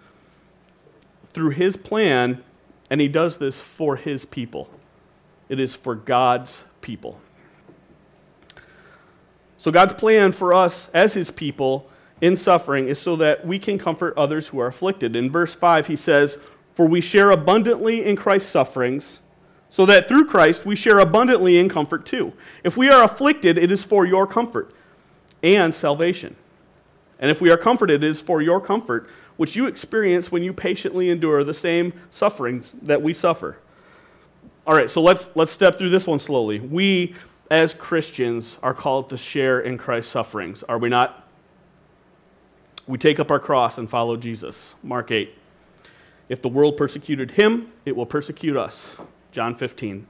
through 1.34 1.50
his 1.50 1.78
plan, 1.78 2.44
and 2.92 3.02
he 3.02 3.08
does 3.08 3.38
this 3.38 3.60
for 3.60 3.96
his 3.96 4.24
people. 4.24 4.70
It 5.50 5.60
is 5.60 5.74
for 5.74 5.96
God's 5.96 6.64
people. 6.82 7.20
So, 9.58 9.72
God's 9.72 9.94
plan 9.94 10.32
for 10.32 10.54
us 10.54 10.90
as 10.94 11.16
his 11.16 11.32
people 11.32 11.90
in 12.22 12.38
suffering 12.38 12.88
is 12.88 13.00
so 13.00 13.16
that 13.16 13.48
we 13.48 13.58
can 13.58 13.80
comfort 13.80 14.14
others 14.16 14.50
who 14.50 14.60
are 14.60 14.68
afflicted. 14.68 15.16
In 15.16 15.32
verse 15.32 15.56
5, 15.56 15.88
he 15.88 15.96
says, 15.96 16.38
For 16.76 16.86
we 16.86 17.02
share 17.02 17.32
abundantly 17.32 18.04
in 18.04 18.16
Christ's 18.16 18.50
sufferings, 18.50 19.20
so 19.70 19.86
that 19.86 20.08
through 20.08 20.26
Christ 20.26 20.66
we 20.66 20.76
share 20.76 21.00
abundantly 21.00 21.58
in 21.58 21.70
comfort 21.70 22.06
too. 22.06 22.34
If 22.64 22.78
we 22.78 22.90
are 22.90 23.04
afflicted, 23.04 23.58
it 23.58 23.72
is 23.72 23.84
for 23.84 24.06
your 24.06 24.28
comfort 24.28 24.74
and 25.44 25.74
salvation. 25.74 26.36
And 27.20 27.30
if 27.30 27.40
we 27.40 27.52
are 27.52 27.58
comforted, 27.58 28.04
it 28.04 28.08
is 28.08 28.22
for 28.22 28.42
your 28.42 28.60
comfort, 28.60 29.10
which 29.38 29.56
you 29.56 29.68
experience 29.68 30.32
when 30.32 30.44
you 30.44 30.54
patiently 30.54 31.10
endure 31.10 31.44
the 31.44 31.54
same 31.54 31.94
sufferings 32.10 32.74
that 32.82 33.02
we 33.02 33.14
suffer. 33.14 33.58
All 34.66 34.76
right, 34.76 34.90
so 34.90 35.02
let's, 35.02 35.30
let's 35.36 35.52
step 35.52 35.78
through 35.78 35.90
this 35.90 36.08
one 36.08 36.20
slowly. 36.20 36.60
We, 36.60 37.16
as 37.50 37.74
Christians, 37.74 38.58
are 38.64 38.74
called 38.74 39.10
to 39.10 39.18
share 39.18 39.60
in 39.60 39.78
Christ's 39.78 40.12
sufferings, 40.12 40.64
are 40.64 40.78
we 40.78 40.90
not? 40.90 41.22
we 42.88 42.98
take 42.98 43.20
up 43.20 43.32
our 43.32 43.40
cross 43.40 43.78
and 43.78 43.90
follow 43.90 44.18
Jesus. 44.18 44.76
Mark 44.84 45.12
8. 45.12 45.34
If 46.32 46.42
the 46.42 46.48
world 46.48 46.78
persecuted 46.78 47.32
him, 47.32 47.74
it 47.84 47.94
will 47.94 48.06
persecute 48.06 48.56
us. 48.56 48.92
John 49.34 49.54
15. 49.54 50.08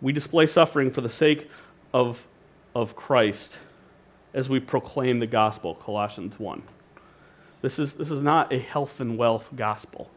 We 0.00 0.12
display 0.12 0.48
suffering 0.48 0.90
for 0.90 1.02
the 1.02 1.08
sake 1.08 1.48
of, 1.94 2.26
of 2.74 2.96
Christ 2.96 3.58
as 4.34 4.48
we 4.48 4.58
proclaim 4.58 5.20
the 5.20 5.28
gospel, 5.28 5.76
Colossians 5.76 6.36
1. 6.36 6.64
This 7.62 7.78
is, 7.78 7.94
this 7.94 8.10
is 8.10 8.20
not 8.20 8.52
a 8.52 8.58
health 8.58 8.98
and 8.98 9.16
wealth 9.16 9.50
gospel. 9.54 10.10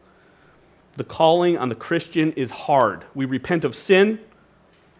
The 0.96 1.04
calling 1.04 1.56
on 1.56 1.68
the 1.68 1.76
Christian 1.76 2.32
is 2.32 2.50
hard. 2.50 3.04
We 3.14 3.24
repent 3.24 3.64
of 3.64 3.76
sin, 3.76 4.18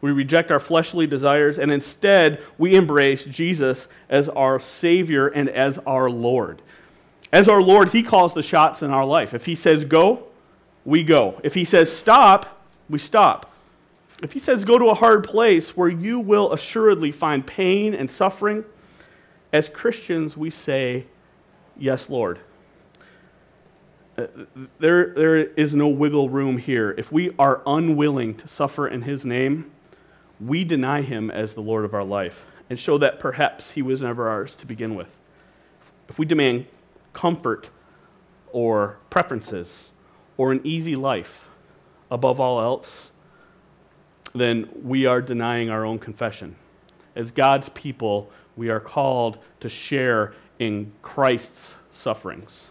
we 0.01 0.13
reject 0.13 0.53
our 0.53 0.61
fleshly 0.61 1.09
desires, 1.09 1.59
and 1.59 1.73
instead 1.73 2.41
we 2.57 2.77
embrace 2.77 3.25
Jesus 3.25 3.89
as 4.09 4.29
our 4.29 4.61
Savior 4.61 5.27
and 5.27 5.49
as 5.49 5.79
our 5.79 6.09
Lord. 6.09 6.63
As 7.33 7.49
our 7.49 7.63
Lord, 7.63 7.91
He 7.91 8.03
calls 8.03 8.35
the 8.35 8.43
shots 8.43 8.83
in 8.83 8.91
our 8.91 9.05
life. 9.05 9.35
If 9.35 9.47
He 9.47 9.55
says 9.55 9.85
go, 9.85 10.25
we 10.85 11.05
go. 11.05 11.41
If 11.43 11.55
He 11.55 11.65
says 11.65 11.95
stop, 11.95 12.63
we 12.89 12.99
stop. 12.99 13.51
If 14.23 14.33
He 14.33 14.39
says 14.39 14.65
go 14.65 14.79
to 14.79 14.87
a 14.87 14.95
hard 14.95 15.25
place 15.25 15.77
where 15.77 15.89
you 15.89 16.21
will 16.21 16.53
assuredly 16.53 17.13
find 17.13 17.47
pain 17.47 17.95
and 17.95 18.11
suffering, 18.11 18.65
as 19.53 19.69
Christians, 19.69 20.37
we 20.37 20.51
say, 20.51 21.07
Yes, 21.77 22.09
Lord. 22.09 22.39
Uh, 24.17 24.27
there, 24.79 25.13
there 25.13 25.37
is 25.37 25.75
no 25.75 25.89
wiggle 25.89 26.29
room 26.29 26.59
here. 26.59 26.95
If 26.97 27.11
we 27.11 27.35
are 27.37 27.63
unwilling 27.67 28.37
to 28.37 28.47
suffer 28.47 28.87
in 28.87 29.03
His 29.03 29.25
name, 29.25 29.73
we 30.41 30.65
deny 30.65 31.03
him 31.03 31.31
as 31.31 31.55
the 31.55 31.61
Lord 31.61 31.85
of 31.85 31.95
our 31.95 32.05
life 32.05 32.45
and 32.69 32.79
show 32.79 32.99
that 32.99 33.19
perhaps 33.19 33.73
he 33.73 33.83
was 33.83 34.03
never 34.03 34.29
ours 34.29 34.55
to 34.57 34.67
begin 34.67 34.95
with. 34.95 35.09
If 36.09 36.19
we 36.19 36.27
demand 36.27 36.67
comfort 37.15 37.71
or 38.53 38.99
preferences 39.09 39.91
or 40.37 40.53
an 40.53 40.61
easy 40.65 40.95
life 40.95 41.49
above 42.11 42.39
all 42.39 42.61
else, 42.61 43.11
then 44.35 44.69
we 44.83 45.07
are 45.07 45.23
denying 45.23 45.71
our 45.71 45.85
own 45.85 45.99
confession. 45.99 46.57
As 47.17 47.31
God's 47.31 47.71
people, 47.71 48.31
we 48.57 48.69
are 48.69 48.81
called 48.81 49.39
to 49.61 49.69
share 49.69 50.35
in 50.59 50.93
Christ's 51.03 51.77
sufferings. 51.91 52.71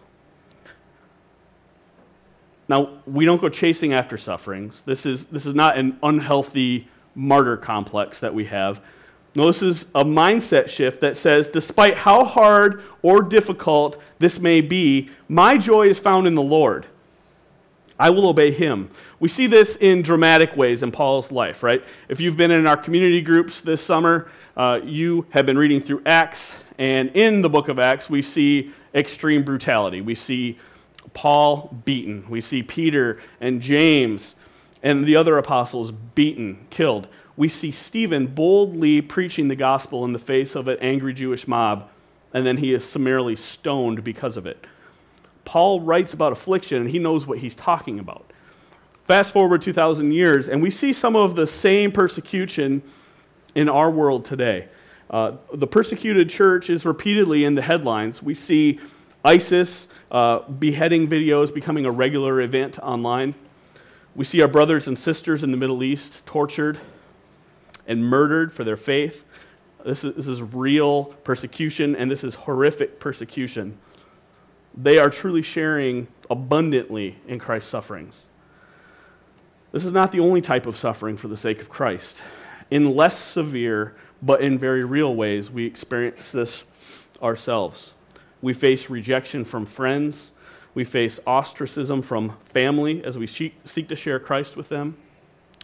Now, 2.70 3.00
we 3.06 3.26
don't 3.26 3.42
go 3.42 3.50
chasing 3.50 3.94
after 3.94 4.18
sufferings. 4.18 4.82
This 4.84 5.06
is, 5.06 5.26
this 5.28 5.46
is 5.46 5.54
not 5.54 5.78
an 5.78 5.98
unhealthy 6.02 6.88
martyr 7.16 7.58
complex 7.58 8.20
that 8.20 8.34
we 8.34 8.46
have. 8.46 8.82
No, 9.36 9.48
this 9.48 9.64
is 9.64 9.86
a 9.96 10.06
mindset 10.06 10.70
shift 10.70 11.02
that 11.02 11.18
says, 11.18 11.48
despite 11.48 11.96
how 11.96 12.24
hard 12.24 12.84
or 13.02 13.24
difficult 13.24 14.00
this 14.20 14.40
may 14.40 14.62
be, 14.62 15.10
my 15.28 15.58
joy 15.58 15.88
is 15.88 15.98
found 15.98 16.28
in 16.28 16.36
the 16.36 16.42
Lord. 16.42 16.86
I 18.00 18.10
will 18.12 18.28
obey 18.28 18.52
him. 18.52 18.90
We 19.20 19.30
see 19.30 19.48
this 19.48 19.76
in 19.76 20.02
dramatic 20.02 20.56
ways 20.56 20.84
in 20.84 20.92
Paul's 20.92 21.32
life, 21.32 21.64
right? 21.64 21.84
If 22.10 22.20
you've 22.20 22.38
been 22.38 22.52
in 22.52 22.68
our 22.68 22.78
community 22.78 23.22
groups 23.22 23.62
this 23.62 23.82
summer, 23.82 24.28
uh, 24.56 24.82
you 24.84 25.26
have 25.32 25.46
been 25.46 25.58
reading 25.58 25.82
through 25.82 26.02
Acts, 26.06 26.54
and 26.78 27.10
in 27.16 27.42
the 27.42 27.50
book 27.50 27.70
of 27.70 27.80
Acts, 27.80 28.10
we 28.10 28.22
see 28.22 28.72
extreme 28.94 29.44
brutality. 29.44 30.02
We 30.02 30.16
see 30.16 30.60
Paul 31.14 31.76
beaten, 31.86 32.26
we 32.30 32.42
see 32.42 32.62
Peter 32.62 33.20
and 33.40 33.62
James 33.62 34.36
and 34.84 35.06
the 35.06 35.16
other 35.16 35.38
apostles 35.38 35.92
beaten, 35.92 36.68
killed. 36.70 37.08
We 37.36 37.50
see 37.50 37.72
Stephen 37.72 38.28
boldly 38.28 39.02
preaching 39.02 39.48
the 39.48 39.56
gospel 39.56 40.06
in 40.06 40.14
the 40.14 40.20
face 40.20 40.56
of 40.56 40.68
an 40.68 40.78
angry 40.82 41.14
Jewish 41.14 41.48
mob, 41.48 41.90
and 42.34 42.46
then 42.46 42.58
he 42.58 42.74
is 42.74 42.84
summarily 42.84 43.36
stoned 43.36 44.04
because 44.04 44.38
of 44.38 44.46
it. 44.46 44.66
Paul 45.46 45.82
writes 45.82 46.14
about 46.14 46.32
affliction, 46.32 46.82
and 46.82 46.90
he 46.90 47.00
knows 47.00 47.26
what 47.26 47.40
he's 47.40 47.56
talking 47.56 48.00
about. 48.00 48.32
Fast 49.06 49.34
forward 49.34 49.62
2,000 49.62 50.12
years, 50.12 50.48
and 50.48 50.62
we 50.62 50.70
see 50.70 50.94
some 50.94 51.16
of 51.16 51.36
the 51.36 51.48
same 51.48 51.92
persecution 51.92 52.82
in 53.56 53.68
our 53.68 53.90
world 53.90 54.26
today. 54.26 54.70
Uh, 55.10 55.34
the 55.54 55.68
persecuted 55.68 56.30
church 56.30 56.70
is 56.70 56.86
repeatedly 56.86 57.46
in 57.46 57.56
the 57.56 57.62
headlines. 57.62 58.24
We 58.24 58.34
see 58.34 58.80
ISIS 59.26 59.88
uh, 60.12 60.40
beheading 60.40 61.08
videos 61.08 61.54
becoming 61.54 61.86
a 61.86 61.92
regular 61.92 62.42
event 62.42 62.80
online. 62.80 63.36
We 64.16 64.26
see 64.26 64.42
our 64.42 64.48
brothers 64.48 64.88
and 64.88 64.98
sisters 64.98 65.44
in 65.44 65.52
the 65.52 65.58
Middle 65.58 65.84
East 65.84 66.26
tortured 66.26 66.80
and 67.88 68.06
murdered 68.06 68.52
for 68.52 68.64
their 68.64 68.78
faith. 68.78 69.26
This 69.86 70.04
is, 70.04 70.16
this 70.16 70.28
is 70.28 70.42
real 70.42 71.06
persecution, 71.06 71.96
and 71.96 72.10
this 72.10 72.24
is 72.24 72.36
horrific 72.36 73.00
persecution. 73.00 73.78
They 74.76 74.98
are 74.98 75.10
truly 75.10 75.42
sharing 75.42 76.08
abundantly 76.30 77.18
in 77.28 77.40
Christ's 77.40 77.70
sufferings. 77.70 78.26
This 79.72 79.86
is 79.86 79.92
not 79.92 80.12
the 80.12 80.20
only 80.20 80.42
type 80.42 80.66
of 80.66 80.78
suffering 80.78 81.18
for 81.18 81.28
the 81.28 81.38
sake 81.38 81.60
of 81.60 81.70
Christ. 81.70 82.22
In 82.72 82.96
less 82.96 83.18
severe, 83.18 83.96
but 84.22 84.42
in 84.42 84.58
very 84.58 84.84
real 84.84 85.16
ways, 85.16 85.52
we 85.52 85.66
experience 85.66 86.32
this 86.32 86.64
ourselves. 87.22 87.94
We 88.42 88.54
face 88.54 88.90
rejection 88.90 89.46
from 89.46 89.66
friends. 89.66 90.32
We 90.74 90.84
face 90.84 91.20
ostracism 91.28 92.02
from 92.02 92.38
family 92.46 93.04
as 93.04 93.18
we 93.18 93.28
seek 93.28 93.88
to 93.88 93.96
share 93.96 94.20
Christ 94.20 94.56
with 94.56 94.70
them, 94.70 94.98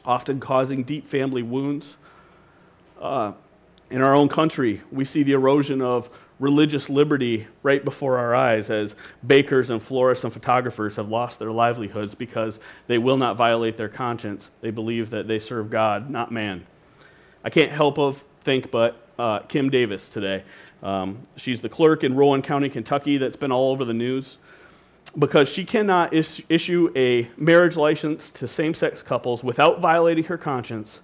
often 0.05 0.39
causing 0.39 0.83
deep 0.83 1.07
family 1.07 1.41
wounds. 1.41 1.97
Uh, 2.99 3.33
in 3.89 4.01
our 4.01 4.13
own 4.13 4.27
country, 4.27 4.81
we 4.91 5.05
see 5.05 5.23
the 5.23 5.31
erosion 5.31 5.81
of 5.81 6.09
religious 6.39 6.89
liberty 6.89 7.47
right 7.63 7.83
before 7.83 8.17
our 8.17 8.33
eyes 8.33 8.69
as 8.69 8.95
bakers 9.25 9.69
and 9.69 9.81
florists 9.81 10.23
and 10.23 10.31
photographers 10.31 10.95
have 10.95 11.09
lost 11.09 11.39
their 11.39 11.51
livelihoods 11.51 12.15
because 12.15 12.59
they 12.87 12.97
will 12.97 13.17
not 13.17 13.35
violate 13.35 13.77
their 13.77 13.89
conscience. 13.89 14.49
They 14.61 14.71
believe 14.71 15.09
that 15.09 15.27
they 15.27 15.39
serve 15.39 15.69
God, 15.69 16.09
not 16.09 16.31
man. 16.31 16.65
I 17.43 17.49
can't 17.49 17.71
help 17.71 17.97
of 17.97 18.23
think 18.43 18.71
but 18.71 19.01
uh, 19.17 19.39
Kim 19.39 19.69
Davis 19.69 20.07
today. 20.07 20.43
Um, 20.81 21.27
she's 21.35 21.61
the 21.61 21.67
clerk 21.67 22.03
in 22.03 22.15
Rowan 22.15 22.41
County, 22.41 22.69
Kentucky, 22.69 23.17
that's 23.17 23.35
been 23.35 23.51
all 23.51 23.71
over 23.71 23.83
the 23.83 23.93
news 23.93 24.37
because 25.17 25.49
she 25.49 25.65
cannot 25.65 26.13
is- 26.13 26.43
issue 26.47 26.91
a 26.95 27.29
marriage 27.35 27.75
license 27.75 28.31
to 28.31 28.47
same 28.47 28.73
sex 28.73 29.01
couples 29.01 29.43
without 29.43 29.81
violating 29.81 30.25
her 30.25 30.37
conscience 30.37 31.01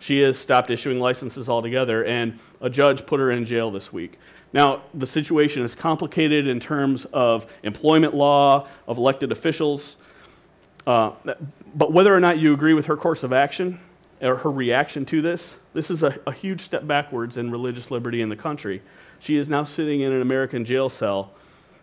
she 0.00 0.20
has 0.22 0.36
stopped 0.36 0.70
issuing 0.70 0.98
licenses 0.98 1.48
altogether, 1.48 2.04
and 2.04 2.40
a 2.60 2.68
judge 2.68 3.06
put 3.06 3.20
her 3.20 3.30
in 3.30 3.44
jail 3.44 3.70
this 3.70 3.92
week. 3.92 4.18
Now, 4.52 4.82
the 4.94 5.06
situation 5.06 5.62
is 5.62 5.76
complicated 5.76 6.48
in 6.48 6.58
terms 6.58 7.04
of 7.12 7.46
employment 7.62 8.14
law, 8.14 8.66
of 8.88 8.98
elected 8.98 9.30
officials, 9.30 9.96
uh, 10.86 11.12
but 11.74 11.92
whether 11.92 12.12
or 12.12 12.18
not 12.18 12.38
you 12.38 12.52
agree 12.52 12.74
with 12.74 12.86
her 12.86 12.96
course 12.96 13.22
of 13.22 13.32
action 13.32 13.78
or 14.20 14.36
her 14.36 14.50
reaction 14.50 15.04
to 15.06 15.22
this, 15.22 15.56
this 15.72 15.90
is 15.90 16.02
a, 16.02 16.18
a 16.26 16.32
huge 16.32 16.62
step 16.62 16.86
backwards 16.86 17.36
in 17.36 17.50
religious 17.50 17.90
liberty 17.90 18.22
in 18.22 18.28
the 18.28 18.36
country. 18.36 18.82
She 19.20 19.36
is 19.36 19.48
now 19.48 19.64
sitting 19.64 20.00
in 20.00 20.12
an 20.12 20.22
American 20.22 20.64
jail 20.64 20.88
cell 20.88 21.32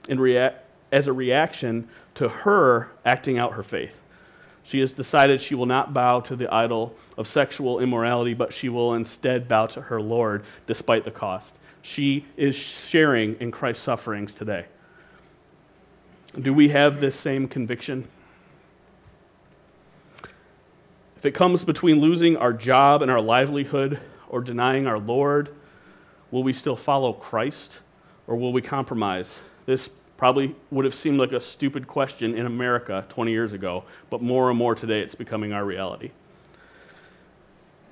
in 0.09 0.19
rea- 0.19 0.55
as 0.91 1.07
a 1.07 1.13
reaction 1.13 1.87
to 2.15 2.27
her 2.27 2.89
acting 3.05 3.37
out 3.37 3.53
her 3.53 3.63
faith. 3.63 3.95
She 4.67 4.81
has 4.81 4.91
decided 4.91 5.39
she 5.39 5.55
will 5.55 5.65
not 5.65 5.93
bow 5.93 6.19
to 6.19 6.35
the 6.35 6.53
idol 6.53 6.93
of 7.17 7.25
sexual 7.25 7.79
immorality, 7.79 8.33
but 8.33 8.51
she 8.51 8.67
will 8.67 8.95
instead 8.95 9.47
bow 9.47 9.67
to 9.67 9.83
her 9.83 10.01
Lord 10.01 10.43
despite 10.65 11.05
the 11.05 11.11
cost. 11.11 11.55
She 11.81 12.25
is 12.35 12.53
sharing 12.53 13.35
in 13.39 13.49
Christ's 13.49 13.83
sufferings 13.83 14.33
today. 14.33 14.65
Do 16.37 16.53
we 16.53 16.67
have 16.67 16.99
this 16.99 17.17
same 17.17 17.47
conviction? 17.47 18.09
If 21.15 21.25
it 21.25 21.31
comes 21.33 21.63
between 21.63 22.01
losing 22.01 22.35
our 22.35 22.51
job 22.51 23.01
and 23.01 23.09
our 23.09 23.21
livelihood 23.21 24.01
or 24.27 24.41
denying 24.41 24.85
our 24.85 24.99
Lord, 24.99 25.47
will 26.29 26.43
we 26.43 26.51
still 26.51 26.75
follow 26.75 27.13
Christ 27.13 27.79
or 28.27 28.35
will 28.35 28.51
we 28.51 28.61
compromise? 28.61 29.39
This 29.65 29.89
Probably 30.17 30.55
would 30.71 30.83
have 30.83 30.95
seemed 30.95 31.19
like 31.19 31.31
a 31.31 31.39
stupid 31.39 31.87
question 31.87 32.35
in 32.35 32.47
America 32.47 33.05
20 33.09 33.31
years 33.31 33.53
ago, 33.53 33.83
but 34.09 34.21
more 34.21 34.49
and 34.49 34.57
more 34.57 34.73
today 34.73 35.01
it's 35.01 35.15
becoming 35.15 35.53
our 35.53 35.63
reality. 35.63 36.11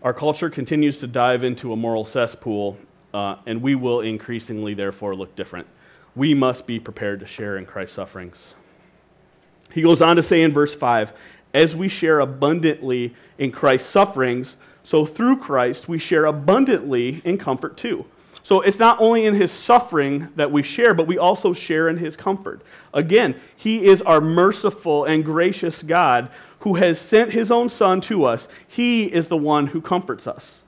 Our 0.02 0.14
culture 0.14 0.50
continues 0.50 1.00
to 1.00 1.08
dive 1.08 1.44
into 1.44 1.72
a 1.72 1.76
moral 1.76 2.04
cesspool, 2.04 2.78
uh, 3.14 3.38
and 3.46 3.62
we 3.62 3.76
will 3.76 4.02
increasingly, 4.02 4.74
therefore, 4.74 5.16
look 5.16 5.36
different. 5.36 5.68
We 6.16 6.34
must 6.34 6.66
be 6.66 6.80
prepared 6.80 7.20
to 7.20 7.28
share 7.28 7.58
in 7.58 7.66
Christ's 7.66 7.96
sufferings. 7.96 8.56
He 9.72 9.82
goes 9.82 10.02
on 10.02 10.16
to 10.16 10.24
say 10.24 10.42
in 10.42 10.52
verse 10.52 10.74
5 10.74 11.14
As 11.54 11.76
we 11.76 11.88
share 11.88 12.20
abundantly 12.20 13.14
in 13.38 13.52
Christ's 13.52 13.90
sufferings, 13.90 14.58
so 14.84 15.06
through 15.06 15.38
Christ 15.38 15.88
we 15.88 15.98
share 16.00 16.26
abundantly 16.26 17.22
in 17.24 17.38
comfort 17.38 17.78
too. 17.78 18.06
So 18.46 18.62
it's 18.62 18.78
not 18.78 19.02
only 19.02 19.26
in 19.26 19.34
his 19.34 19.52
suffering 19.52 20.28
that 20.36 20.52
we 20.52 20.62
share, 20.62 20.94
but 20.94 21.08
we 21.08 21.18
also 21.18 21.52
share 21.52 21.90
in 21.90 21.98
his 21.98 22.16
comfort. 22.16 22.62
Again, 22.94 23.34
he 23.56 23.88
is 23.88 24.04
our 24.04 24.22
merciful 24.22 25.04
and 25.04 25.26
gracious 25.26 25.82
God 25.82 26.30
who 26.60 26.76
has 26.76 27.00
sent 27.00 27.34
his 27.34 27.50
own 27.50 27.70
Son 27.70 28.02
to 28.02 28.24
us. 28.24 28.48
He 28.68 29.06
is 29.06 29.30
the 29.30 29.36
one 29.36 29.66
who 29.66 29.82
comforts 29.82 30.28
us. 30.28 30.62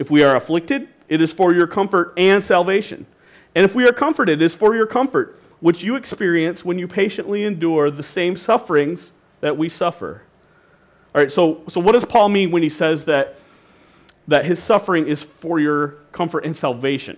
If 0.00 0.10
we 0.10 0.24
are 0.24 0.34
afflicted, 0.34 0.88
it 1.08 1.22
is 1.22 1.32
for 1.32 1.54
your 1.54 1.68
comfort 1.68 2.14
and 2.16 2.42
salvation. 2.42 3.06
And 3.54 3.64
if 3.64 3.76
we 3.76 3.86
are 3.86 3.92
comforted, 3.92 4.42
it 4.42 4.44
is 4.44 4.56
for 4.56 4.74
your 4.74 4.86
comfort, 4.88 5.38
which 5.60 5.84
you 5.84 5.94
experience 5.94 6.64
when 6.64 6.80
you 6.80 6.88
patiently 6.88 7.44
endure 7.44 7.92
the 7.92 8.02
same 8.02 8.34
sufferings 8.34 9.12
that 9.40 9.56
we 9.56 9.68
suffer. 9.68 10.22
All 11.14 11.22
right, 11.22 11.30
so, 11.30 11.62
so 11.68 11.78
what 11.78 11.92
does 11.92 12.04
Paul 12.04 12.28
mean 12.28 12.50
when 12.50 12.64
he 12.64 12.68
says 12.68 13.04
that 13.04 13.38
that 14.28 14.44
his 14.44 14.62
suffering 14.62 15.08
is 15.08 15.22
for 15.24 15.58
your 15.58 15.96
comfort 16.12 16.44
and 16.44 16.54
salvation. 16.54 17.16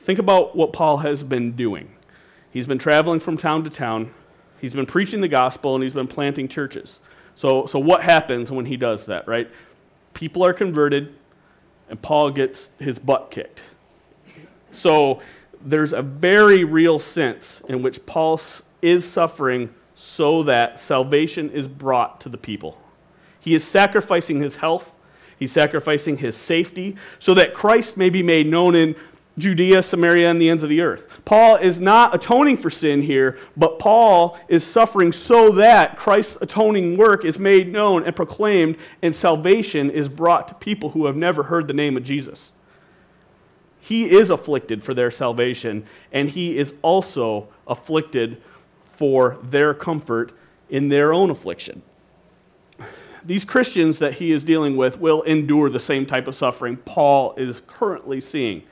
Think 0.00 0.18
about 0.18 0.56
what 0.56 0.72
Paul 0.72 0.98
has 0.98 1.22
been 1.22 1.52
doing. 1.52 1.90
He's 2.50 2.66
been 2.66 2.78
traveling 2.78 3.20
from 3.20 3.36
town 3.36 3.64
to 3.64 3.70
town, 3.70 4.14
he's 4.60 4.72
been 4.72 4.86
preaching 4.86 5.20
the 5.20 5.28
gospel, 5.28 5.74
and 5.74 5.82
he's 5.82 5.92
been 5.92 6.06
planting 6.06 6.48
churches. 6.48 7.00
So, 7.34 7.66
so 7.66 7.78
what 7.78 8.02
happens 8.02 8.50
when 8.50 8.66
he 8.66 8.76
does 8.76 9.06
that, 9.06 9.26
right? 9.26 9.50
People 10.14 10.44
are 10.44 10.52
converted, 10.52 11.14
and 11.88 12.00
Paul 12.00 12.30
gets 12.30 12.70
his 12.78 12.98
butt 12.98 13.30
kicked. 13.30 13.60
So 14.70 15.20
there's 15.60 15.92
a 15.92 16.02
very 16.02 16.64
real 16.64 16.98
sense 16.98 17.62
in 17.68 17.82
which 17.82 18.04
Paul 18.06 18.40
is 18.80 19.08
suffering 19.08 19.74
so 19.94 20.42
that 20.44 20.78
salvation 20.78 21.50
is 21.50 21.68
brought 21.68 22.20
to 22.22 22.28
the 22.28 22.38
people. 22.38 22.78
He 23.40 23.54
is 23.54 23.64
sacrificing 23.64 24.40
his 24.40 24.56
health, 24.56 24.92
He's 25.42 25.50
sacrificing 25.50 26.18
his 26.18 26.36
safety 26.36 26.94
so 27.18 27.34
that 27.34 27.52
Christ 27.52 27.96
may 27.96 28.10
be 28.10 28.22
made 28.22 28.46
known 28.46 28.76
in 28.76 28.94
Judea, 29.36 29.82
Samaria, 29.82 30.30
and 30.30 30.40
the 30.40 30.48
ends 30.48 30.62
of 30.62 30.68
the 30.68 30.82
earth. 30.82 31.08
Paul 31.24 31.56
is 31.56 31.80
not 31.80 32.14
atoning 32.14 32.58
for 32.58 32.70
sin 32.70 33.02
here, 33.02 33.40
but 33.56 33.80
Paul 33.80 34.38
is 34.46 34.64
suffering 34.64 35.10
so 35.10 35.50
that 35.50 35.98
Christ's 35.98 36.38
atoning 36.40 36.96
work 36.96 37.24
is 37.24 37.40
made 37.40 37.72
known 37.72 38.04
and 38.04 38.14
proclaimed, 38.14 38.76
and 39.02 39.16
salvation 39.16 39.90
is 39.90 40.08
brought 40.08 40.46
to 40.46 40.54
people 40.54 40.90
who 40.90 41.06
have 41.06 41.16
never 41.16 41.42
heard 41.42 41.66
the 41.66 41.74
name 41.74 41.96
of 41.96 42.04
Jesus. 42.04 42.52
He 43.80 44.12
is 44.12 44.30
afflicted 44.30 44.84
for 44.84 44.94
their 44.94 45.10
salvation, 45.10 45.86
and 46.12 46.30
he 46.30 46.56
is 46.56 46.72
also 46.82 47.48
afflicted 47.66 48.40
for 48.84 49.38
their 49.42 49.74
comfort 49.74 50.30
in 50.70 50.88
their 50.88 51.12
own 51.12 51.30
affliction 51.30 51.82
these 53.24 53.44
Christians 53.44 53.98
that 53.98 54.14
he 54.14 54.32
is 54.32 54.44
dealing 54.44 54.76
with 54.76 54.98
will 54.98 55.22
endure 55.22 55.68
the 55.68 55.80
same 55.80 56.06
type 56.06 56.26
of 56.26 56.34
suffering 56.34 56.76
Paul 56.76 57.34
is 57.36 57.62
currently 57.66 58.20
seeing. 58.20 58.62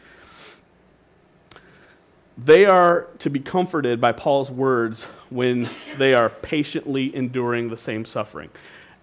They 2.42 2.64
are 2.64 3.08
to 3.18 3.28
be 3.28 3.40
comforted 3.40 4.00
by 4.00 4.12
Paul's 4.12 4.50
words 4.50 5.04
when 5.28 5.68
they 5.98 6.14
are 6.14 6.30
patiently 6.30 7.14
enduring 7.14 7.68
the 7.68 7.76
same 7.76 8.04
suffering. 8.04 8.48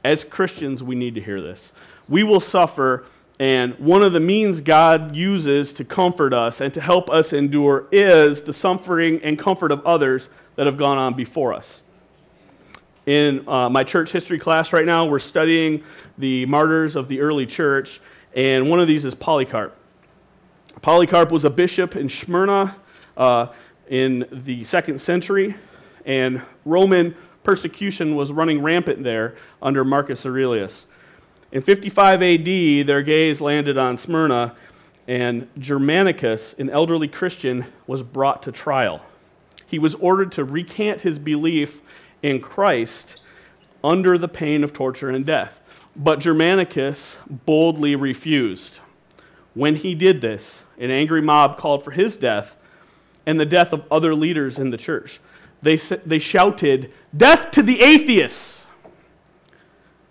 As 0.03 0.23
Christians, 0.23 0.81
we 0.81 0.95
need 0.95 1.15
to 1.15 1.21
hear 1.21 1.39
this. 1.41 1.71
We 2.09 2.23
will 2.23 2.39
suffer, 2.39 3.05
and 3.39 3.77
one 3.77 4.01
of 4.01 4.13
the 4.13 4.19
means 4.19 4.61
God 4.61 5.15
uses 5.15 5.71
to 5.73 5.85
comfort 5.85 6.33
us 6.33 6.61
and 6.61 6.73
to 6.73 6.81
help 6.81 7.09
us 7.09 7.31
endure 7.31 7.87
is 7.91 8.41
the 8.41 8.53
suffering 8.53 9.21
and 9.21 9.37
comfort 9.37 9.71
of 9.71 9.85
others 9.85 10.29
that 10.55 10.65
have 10.65 10.77
gone 10.77 10.97
on 10.97 11.13
before 11.13 11.53
us. 11.53 11.83
In 13.07 13.47
uh, 13.47 13.69
my 13.69 13.85
church 13.85 14.11
history 14.11 14.37
class 14.37 14.73
right 14.73 14.85
now, 14.85 15.05
we're 15.05 15.19
studying 15.19 15.81
the 16.17 16.45
martyrs 16.45 16.97
of 16.97 17.07
the 17.07 17.21
early 17.21 17.45
church, 17.45 18.01
and 18.35 18.69
one 18.69 18.81
of 18.81 18.87
these 18.89 19.05
is 19.05 19.15
Polycarp. 19.15 19.77
Polycarp 20.81 21.31
was 21.31 21.45
a 21.45 21.49
bishop 21.49 21.95
in 21.95 22.09
Smyrna 22.09 22.75
uh, 23.15 23.47
in 23.87 24.27
the 24.29 24.65
second 24.65 24.99
century, 24.99 25.55
and 26.05 26.41
Roman 26.65 27.15
persecution 27.43 28.17
was 28.17 28.33
running 28.33 28.61
rampant 28.61 29.03
there 29.03 29.35
under 29.61 29.85
Marcus 29.85 30.25
Aurelius. 30.25 30.85
In 31.53 31.61
55 31.61 32.21
AD, 32.21 32.45
their 32.87 33.01
gaze 33.03 33.39
landed 33.39 33.77
on 33.77 33.97
Smyrna, 33.97 34.53
and 35.07 35.47
Germanicus, 35.57 36.55
an 36.59 36.69
elderly 36.69 37.07
Christian, 37.07 37.67
was 37.87 38.03
brought 38.03 38.43
to 38.43 38.51
trial. 38.51 39.01
He 39.65 39.79
was 39.79 39.95
ordered 39.95 40.33
to 40.33 40.43
recant 40.43 41.01
his 41.01 41.17
belief 41.17 41.79
in 42.21 42.39
Christ 42.39 43.21
under 43.83 44.17
the 44.17 44.27
pain 44.27 44.63
of 44.63 44.73
torture 44.73 45.09
and 45.09 45.25
death. 45.25 45.61
But 45.95 46.19
Germanicus 46.19 47.17
boldly 47.27 47.95
refused. 47.95 48.79
When 49.53 49.75
he 49.75 49.95
did 49.95 50.21
this, 50.21 50.63
an 50.77 50.91
angry 50.91 51.21
mob 51.21 51.57
called 51.57 51.83
for 51.83 51.91
his 51.91 52.17
death 52.17 52.55
and 53.25 53.39
the 53.39 53.45
death 53.45 53.73
of 53.73 53.83
other 53.91 54.13
leaders 54.13 54.59
in 54.59 54.69
the 54.69 54.77
church. 54.77 55.19
They, 55.61 55.75
they 55.75 56.19
shouted, 56.19 56.93
Death 57.15 57.51
to 57.51 57.63
the 57.63 57.81
atheists! 57.81 58.65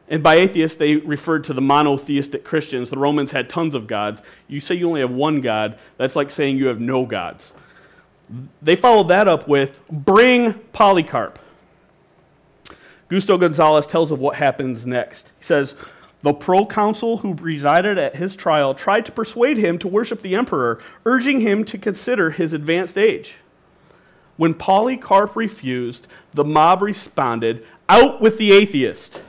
And 0.08 0.22
by 0.22 0.36
atheists, 0.36 0.76
they 0.76 0.96
referred 0.96 1.44
to 1.44 1.52
the 1.52 1.60
monotheistic 1.60 2.44
Christians. 2.44 2.90
The 2.90 2.98
Romans 2.98 3.32
had 3.32 3.48
tons 3.48 3.74
of 3.74 3.86
gods. 3.86 4.22
You 4.46 4.60
say 4.60 4.76
you 4.76 4.86
only 4.86 5.00
have 5.00 5.10
one 5.10 5.40
God, 5.40 5.78
that's 5.96 6.14
like 6.14 6.30
saying 6.30 6.58
you 6.58 6.66
have 6.66 6.80
no 6.80 7.06
gods. 7.06 7.52
They 8.62 8.76
followed 8.76 9.08
that 9.08 9.28
up 9.28 9.48
with, 9.48 9.80
Bring 9.88 10.54
Polycarp. 10.72 11.38
Justo 13.10 13.38
Gonzalez 13.38 13.86
tells 13.86 14.10
of 14.10 14.18
what 14.18 14.36
happens 14.36 14.84
next. 14.84 15.32
He 15.38 15.44
says, 15.44 15.76
The 16.22 16.34
proconsul 16.34 17.18
who 17.18 17.34
presided 17.34 17.98
at 17.98 18.16
his 18.16 18.34
trial 18.34 18.74
tried 18.74 19.06
to 19.06 19.12
persuade 19.12 19.58
him 19.58 19.78
to 19.78 19.88
worship 19.88 20.22
the 20.22 20.34
emperor, 20.34 20.80
urging 21.04 21.40
him 21.40 21.64
to 21.66 21.78
consider 21.78 22.30
his 22.30 22.52
advanced 22.52 22.98
age. 22.98 23.36
When 24.36 24.54
Polycarp 24.54 25.34
refused, 25.36 26.08
the 26.34 26.44
mob 26.44 26.82
responded, 26.82 27.64
Out 27.88 28.20
with 28.20 28.38
the 28.38 28.52
atheist! 28.52 29.22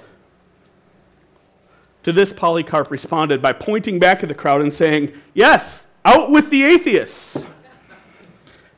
To 2.03 2.11
this, 2.11 2.33
Polycarp 2.33 2.89
responded 2.89 3.41
by 3.41 3.51
pointing 3.53 3.99
back 3.99 4.23
at 4.23 4.29
the 4.29 4.35
crowd 4.35 4.61
and 4.61 4.73
saying, 4.73 5.13
Yes, 5.33 5.87
out 6.03 6.31
with 6.31 6.49
the 6.49 6.63
atheists! 6.63 7.37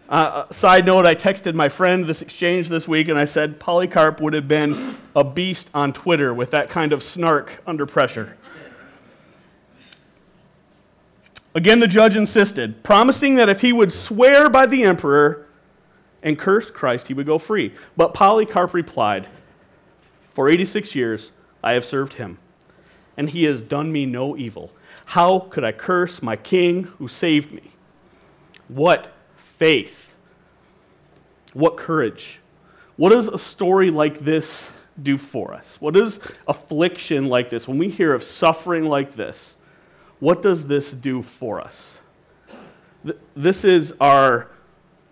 Uh, 0.10 0.46
uh, 0.50 0.52
side 0.52 0.88
note, 0.88 1.06
I 1.06 1.14
texted 1.14 1.54
my 1.54 1.70
friend 1.70 2.08
this 2.08 2.24
exchange 2.24 2.68
this 2.68 2.88
week 2.88 3.10
and 3.10 3.20
I 3.20 3.26
said 3.26 3.60
Polycarp 3.60 4.20
would 4.20 4.34
have 4.34 4.48
been 4.48 4.96
a 5.16 5.24
beast 5.24 5.70
on 5.72 5.94
Twitter 5.94 6.34
with 6.34 6.50
that 6.50 6.68
kind 6.68 6.94
of 6.94 7.04
snark 7.04 7.62
under 7.68 7.86
pressure. 7.86 8.36
Again, 11.54 11.80
the 11.80 11.88
judge 11.88 12.18
insisted, 12.18 12.84
promising 12.84 13.36
that 13.36 13.50
if 13.50 13.62
he 13.62 13.72
would 13.72 13.94
swear 13.94 14.50
by 14.50 14.66
the 14.66 14.84
emperor 14.84 15.46
and 16.24 16.40
curse 16.40 16.72
Christ, 16.72 17.08
he 17.08 17.14
would 17.14 17.28
go 17.28 17.38
free. 17.38 17.76
But 17.96 18.16
Polycarp 18.16 18.74
replied, 18.74 19.28
For 20.34 20.50
86 20.50 20.96
years 20.96 21.32
I 21.64 21.74
have 21.74 21.86
served 21.86 22.16
him, 22.16 22.40
and 23.16 23.30
he 23.30 23.44
has 23.44 23.62
done 23.62 23.92
me 23.92 24.08
no 24.08 24.36
evil. 24.36 24.72
How 25.06 25.40
could 25.40 25.64
I 25.64 25.72
curse 25.72 26.24
my 26.24 26.36
king 26.36 26.84
who 26.84 27.08
saved 27.08 27.52
me? 27.52 27.74
What 28.68 29.12
faith? 29.60 30.16
What 31.54 31.78
courage? 31.78 32.40
What 32.96 33.12
does 33.12 33.28
a 33.28 33.38
story 33.38 33.92
like 33.92 34.20
this 34.20 34.68
do 35.02 35.18
for 35.18 35.54
us? 35.54 35.78
What 35.80 35.94
does 35.94 36.20
affliction 36.48 37.28
like 37.28 37.50
this, 37.50 37.68
when 37.68 37.78
we 37.78 37.90
hear 37.90 38.14
of 38.14 38.24
suffering 38.24 38.86
like 38.86 39.14
this, 39.14 39.56
what 40.20 40.42
does 40.42 40.68
this 40.68 40.92
do 40.92 41.22
for 41.22 41.62
us? 41.62 42.00
This 43.36 43.64
is 43.64 43.94
our 44.02 44.50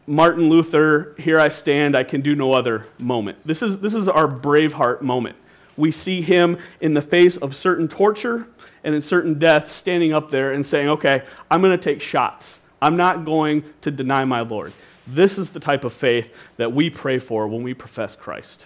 Martin 0.05 0.49
Luther, 0.49 1.15
here 1.17 1.39
I 1.39 1.49
stand, 1.49 1.95
I 1.95 2.03
can 2.03 2.21
do 2.21 2.33
no 2.33 2.53
other 2.53 2.87
moment. 2.97 3.37
This 3.45 3.61
is, 3.61 3.79
this 3.79 3.93
is 3.93 4.07
our 4.07 4.27
Braveheart 4.27 5.01
moment. 5.01 5.35
We 5.75 5.91
see 5.91 6.21
him 6.21 6.57
in 6.79 6.93
the 6.93 7.01
face 7.01 7.35
of 7.37 7.55
certain 7.55 7.87
torture 7.89 8.47
and 8.83 8.95
in 8.95 9.01
certain 9.01 9.37
death 9.37 9.69
standing 9.69 10.13
up 10.13 10.31
there 10.31 10.53
and 10.53 10.65
saying, 10.65 10.87
okay, 10.89 11.23
I'm 11.51 11.61
going 11.61 11.77
to 11.77 11.83
take 11.83 12.01
shots. 12.01 12.61
I'm 12.81 12.97
not 12.97 13.25
going 13.25 13.63
to 13.81 13.91
deny 13.91 14.25
my 14.25 14.41
Lord. 14.41 14.73
This 15.07 15.37
is 15.37 15.51
the 15.51 15.59
type 15.59 15.83
of 15.83 15.93
faith 15.93 16.35
that 16.57 16.73
we 16.73 16.89
pray 16.89 17.17
for 17.17 17.47
when 17.47 17.63
we 17.63 17.73
profess 17.73 18.15
Christ. 18.15 18.65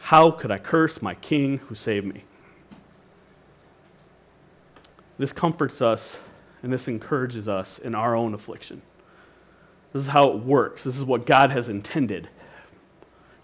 How 0.00 0.30
could 0.30 0.50
I 0.50 0.58
curse 0.58 1.00
my 1.00 1.14
King 1.14 1.58
who 1.58 1.74
saved 1.74 2.06
me? 2.06 2.24
This 5.16 5.32
comforts 5.32 5.80
us 5.80 6.18
and 6.62 6.72
this 6.72 6.88
encourages 6.88 7.48
us 7.48 7.78
in 7.78 7.94
our 7.94 8.14
own 8.14 8.34
affliction. 8.34 8.82
This 9.92 10.02
is 10.02 10.08
how 10.08 10.30
it 10.30 10.40
works. 10.40 10.84
This 10.84 10.96
is 10.96 11.04
what 11.04 11.24
God 11.24 11.50
has 11.50 11.68
intended. 11.68 12.28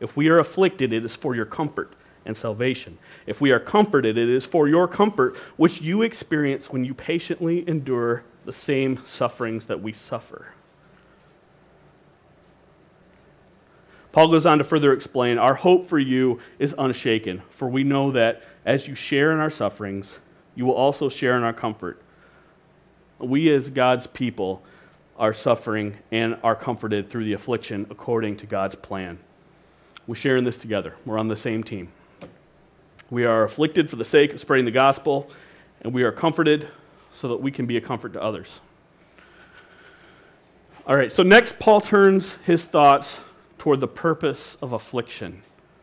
If 0.00 0.16
we 0.16 0.28
are 0.28 0.38
afflicted, 0.38 0.92
it 0.92 1.04
is 1.04 1.14
for 1.14 1.34
your 1.34 1.44
comfort 1.44 1.94
and 2.26 2.36
salvation. 2.36 2.98
If 3.26 3.40
we 3.40 3.52
are 3.52 3.60
comforted, 3.60 4.18
it 4.18 4.28
is 4.28 4.44
for 4.44 4.68
your 4.68 4.88
comfort, 4.88 5.36
which 5.56 5.80
you 5.80 6.02
experience 6.02 6.70
when 6.70 6.84
you 6.84 6.92
patiently 6.92 7.66
endure 7.68 8.24
the 8.50 8.56
same 8.56 8.98
sufferings 9.06 9.66
that 9.66 9.80
we 9.80 9.92
suffer. 9.92 10.54
Paul 14.10 14.26
goes 14.26 14.44
on 14.44 14.58
to 14.58 14.64
further 14.64 14.92
explain 14.92 15.38
our 15.38 15.54
hope 15.54 15.88
for 15.88 16.00
you 16.00 16.40
is 16.58 16.74
unshaken, 16.76 17.42
for 17.48 17.68
we 17.68 17.84
know 17.84 18.10
that 18.10 18.42
as 18.64 18.88
you 18.88 18.96
share 18.96 19.30
in 19.30 19.38
our 19.38 19.50
sufferings, 19.50 20.18
you 20.56 20.66
will 20.66 20.74
also 20.74 21.08
share 21.08 21.36
in 21.36 21.44
our 21.44 21.52
comfort. 21.52 22.02
We, 23.20 23.48
as 23.54 23.70
God's 23.70 24.08
people, 24.08 24.64
are 25.16 25.32
suffering 25.32 25.98
and 26.10 26.36
are 26.42 26.56
comforted 26.56 27.08
through 27.08 27.26
the 27.26 27.34
affliction 27.34 27.86
according 27.88 28.38
to 28.38 28.46
God's 28.46 28.74
plan. 28.74 29.20
We 30.08 30.16
share 30.16 30.36
in 30.36 30.42
this 30.42 30.56
together. 30.56 30.96
We're 31.06 31.18
on 31.18 31.28
the 31.28 31.36
same 31.36 31.62
team. 31.62 31.92
We 33.10 33.24
are 33.24 33.44
afflicted 33.44 33.88
for 33.88 33.94
the 33.94 34.04
sake 34.04 34.32
of 34.32 34.40
spreading 34.40 34.64
the 34.64 34.72
gospel, 34.72 35.30
and 35.82 35.94
we 35.94 36.02
are 36.02 36.10
comforted 36.10 36.66
so 37.12 37.28
that 37.28 37.36
we 37.36 37.50
can 37.50 37.66
be 37.66 37.76
a 37.76 37.80
comfort 37.80 38.12
to 38.14 38.22
others. 38.22 38.60
All 40.86 40.96
right, 40.96 41.12
so 41.12 41.22
next, 41.22 41.58
Paul 41.58 41.80
turns 41.80 42.36
his 42.46 42.64
thoughts 42.64 43.20
toward 43.58 43.80
the 43.80 43.88
purpose 43.88 44.56
of 44.62 44.72
affliction. 44.72 45.42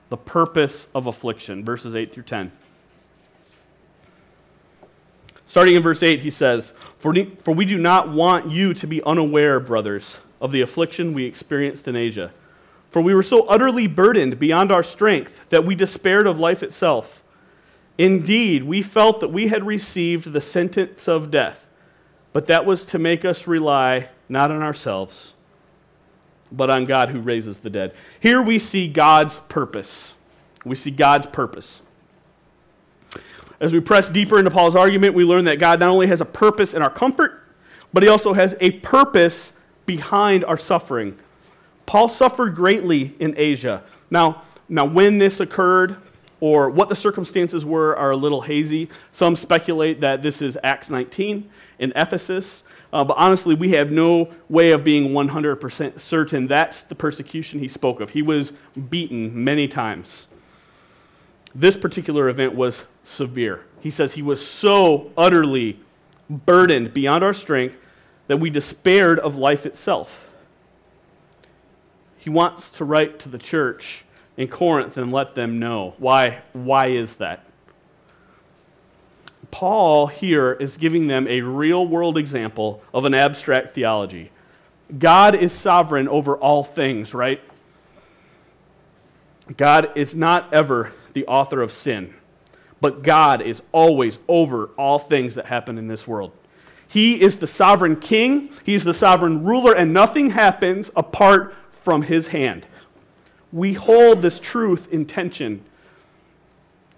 The 0.09 0.17
purpose 0.17 0.87
of 0.95 1.07
affliction, 1.07 1.63
verses 1.63 1.95
8 1.95 2.11
through 2.11 2.23
10. 2.23 2.51
Starting 5.45 5.75
in 5.75 5.83
verse 5.83 6.03
8, 6.03 6.19
he 6.19 6.29
says, 6.29 6.73
for, 6.99 7.13
for 7.39 7.53
we 7.53 7.65
do 7.65 7.77
not 7.77 8.11
want 8.11 8.51
you 8.51 8.73
to 8.73 8.87
be 8.87 9.01
unaware, 9.03 9.59
brothers, 9.59 10.19
of 10.41 10.51
the 10.51 10.61
affliction 10.61 11.13
we 11.13 11.25
experienced 11.25 11.87
in 11.87 11.95
Asia. 11.95 12.31
For 12.89 13.01
we 13.01 13.13
were 13.13 13.23
so 13.23 13.45
utterly 13.47 13.87
burdened 13.87 14.39
beyond 14.39 14.71
our 14.71 14.83
strength 14.83 15.39
that 15.49 15.65
we 15.65 15.75
despaired 15.75 16.27
of 16.27 16.39
life 16.39 16.63
itself. 16.63 17.23
Indeed, 17.97 18.63
we 18.63 18.81
felt 18.81 19.19
that 19.21 19.29
we 19.29 19.47
had 19.47 19.65
received 19.65 20.31
the 20.31 20.41
sentence 20.41 21.07
of 21.07 21.31
death, 21.31 21.65
but 22.31 22.45
that 22.47 22.65
was 22.65 22.83
to 22.85 22.99
make 22.99 23.25
us 23.25 23.47
rely 23.47 24.09
not 24.29 24.51
on 24.51 24.61
ourselves, 24.61 25.33
but 26.51 26.69
on 26.69 26.85
God 26.85 27.09
who 27.09 27.19
raises 27.19 27.59
the 27.59 27.69
dead. 27.69 27.93
Here 28.19 28.41
we 28.41 28.59
see 28.59 28.87
God's 28.87 29.39
purpose. 29.49 30.13
We 30.63 30.75
see 30.75 30.91
God's 30.91 31.27
purpose. 31.27 31.81
As 33.59 33.73
we 33.73 33.79
press 33.79 34.09
deeper 34.09 34.37
into 34.37 34.51
Paul's 34.51 34.75
argument, 34.75 35.15
we 35.15 35.23
learn 35.23 35.45
that 35.45 35.57
God 35.57 35.79
not 35.79 35.89
only 35.89 36.07
has 36.07 36.21
a 36.21 36.25
purpose 36.25 36.73
in 36.73 36.83
our 36.83 36.89
comfort, 36.91 37.43
but 37.91 38.03
he 38.03 38.09
also 38.09 38.33
has 38.33 38.55
a 38.61 38.71
purpose 38.71 39.51
behind 39.87 40.45
our 40.45 40.57
suffering. 40.57 41.17
Paul 41.87 42.09
suffered 42.09 42.53
greatly 42.53 43.15
in 43.19 43.33
Asia. 43.37 43.81
Now, 44.11 44.43
now 44.69 44.85
when 44.85 45.17
this 45.17 45.39
occurred 45.39 45.97
or 46.39 46.69
what 46.69 46.89
the 46.89 46.95
circumstances 46.95 47.65
were 47.65 47.95
are 47.95 48.11
a 48.11 48.15
little 48.15 48.41
hazy. 48.41 48.89
Some 49.11 49.35
speculate 49.35 50.01
that 50.01 50.21
this 50.21 50.41
is 50.41 50.57
Acts 50.63 50.89
19 50.89 51.49
in 51.79 51.93
Ephesus. 51.95 52.63
Uh, 52.93 53.03
but 53.03 53.17
honestly, 53.17 53.53
we 53.53 53.71
have 53.71 53.91
no 53.91 54.31
way 54.49 54.71
of 54.71 54.83
being 54.83 55.11
100% 55.11 55.99
certain 55.99 56.47
that's 56.47 56.81
the 56.81 56.95
persecution 56.95 57.59
he 57.59 57.67
spoke 57.67 57.99
of. 57.99 58.11
He 58.11 58.21
was 58.21 58.53
beaten 58.89 59.43
many 59.43 59.67
times. 59.67 60.27
This 61.53 61.75
particular 61.75 62.29
event 62.29 62.55
was 62.55 62.85
severe. 63.03 63.65
He 63.81 63.91
says 63.91 64.13
he 64.13 64.21
was 64.21 64.45
so 64.45 65.11
utterly 65.17 65.79
burdened 66.29 66.93
beyond 66.93 67.23
our 67.23 67.33
strength 67.33 67.75
that 68.27 68.37
we 68.37 68.49
despaired 68.49 69.19
of 69.19 69.37
life 69.37 69.65
itself. 69.65 70.27
He 72.17 72.29
wants 72.29 72.69
to 72.71 72.85
write 72.85 73.19
to 73.19 73.29
the 73.29 73.37
church 73.37 74.03
in 74.37 74.47
Corinth 74.47 74.97
and 74.97 75.11
let 75.11 75.35
them 75.35 75.59
know. 75.59 75.95
Why, 75.97 76.41
why 76.53 76.87
is 76.87 77.17
that? 77.17 77.43
Paul 79.51 80.07
here 80.07 80.53
is 80.53 80.77
giving 80.77 81.07
them 81.07 81.27
a 81.27 81.41
real 81.41 81.85
world 81.87 82.17
example 82.17 82.81
of 82.93 83.05
an 83.05 83.13
abstract 83.13 83.73
theology. 83.73 84.31
God 84.97 85.35
is 85.35 85.51
sovereign 85.51 86.07
over 86.07 86.37
all 86.37 86.63
things, 86.63 87.13
right? 87.13 87.41
God 89.55 89.91
is 89.97 90.15
not 90.15 90.53
ever 90.53 90.91
the 91.13 91.25
author 91.25 91.61
of 91.61 91.71
sin. 91.71 92.13
But 92.79 93.01
God 93.01 93.41
is 93.41 93.63
always 93.71 94.19
over 94.27 94.67
all 94.77 94.99
things 94.99 95.35
that 95.35 95.47
happen 95.47 95.77
in 95.77 95.87
this 95.87 96.07
world. 96.07 96.31
He 96.87 97.19
is 97.21 97.37
the 97.37 97.47
sovereign 97.47 97.97
king, 97.97 98.49
He 98.63 98.75
is 98.75 98.83
the 98.83 98.93
sovereign 98.93 99.43
ruler, 99.43 99.73
and 99.73 99.93
nothing 99.93 100.29
happens 100.29 100.91
apart 100.95 101.55
from 101.83 102.03
His 102.03 102.27
hand. 102.27 102.67
We 103.51 103.73
hold 103.73 104.21
this 104.21 104.39
truth 104.39 104.91
in 104.91 105.05
tension. 105.05 105.63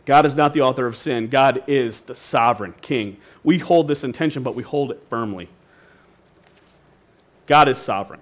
God 0.06 0.26
is 0.26 0.36
not 0.36 0.54
the 0.54 0.62
author 0.62 0.88
of 0.88 0.96
sin, 0.96 1.28
God 1.28 1.64
is 1.68 2.02
the 2.02 2.16
sovereign 2.16 2.74
king. 2.82 3.18
We 3.44 3.60
hold 3.60 3.88
this 3.88 4.04
intention, 4.04 4.44
but 4.44 4.56
we 4.56 4.64
hold 4.64 4.92
it 4.92 5.02
firmly. 5.10 5.50
God 7.48 7.68
is 7.68 7.78
sovereign. 7.78 8.20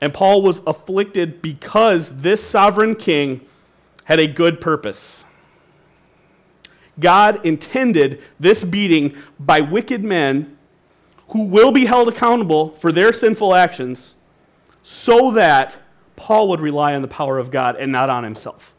And 0.00 0.12
Paul 0.12 0.42
was 0.42 0.60
afflicted 0.66 1.42
because 1.42 2.08
this 2.08 2.44
sovereign 2.44 2.96
king 2.96 3.42
had 4.04 4.18
a 4.18 4.26
good 4.26 4.60
purpose. 4.60 5.24
God 6.98 7.44
intended 7.46 8.20
this 8.38 8.64
beating 8.64 9.16
by 9.38 9.60
wicked 9.60 10.02
men 10.02 10.56
who 11.28 11.44
will 11.44 11.72
be 11.72 11.86
held 11.86 12.08
accountable 12.08 12.70
for 12.70 12.92
their 12.92 13.12
sinful 13.12 13.54
actions 13.54 14.14
so 14.82 15.30
that 15.30 15.76
Paul 16.22 16.46
would 16.50 16.60
rely 16.60 16.94
on 16.94 17.02
the 17.02 17.08
power 17.08 17.36
of 17.36 17.50
God 17.50 17.74
and 17.74 17.90
not 17.90 18.08
on 18.08 18.22
himself. 18.22 18.72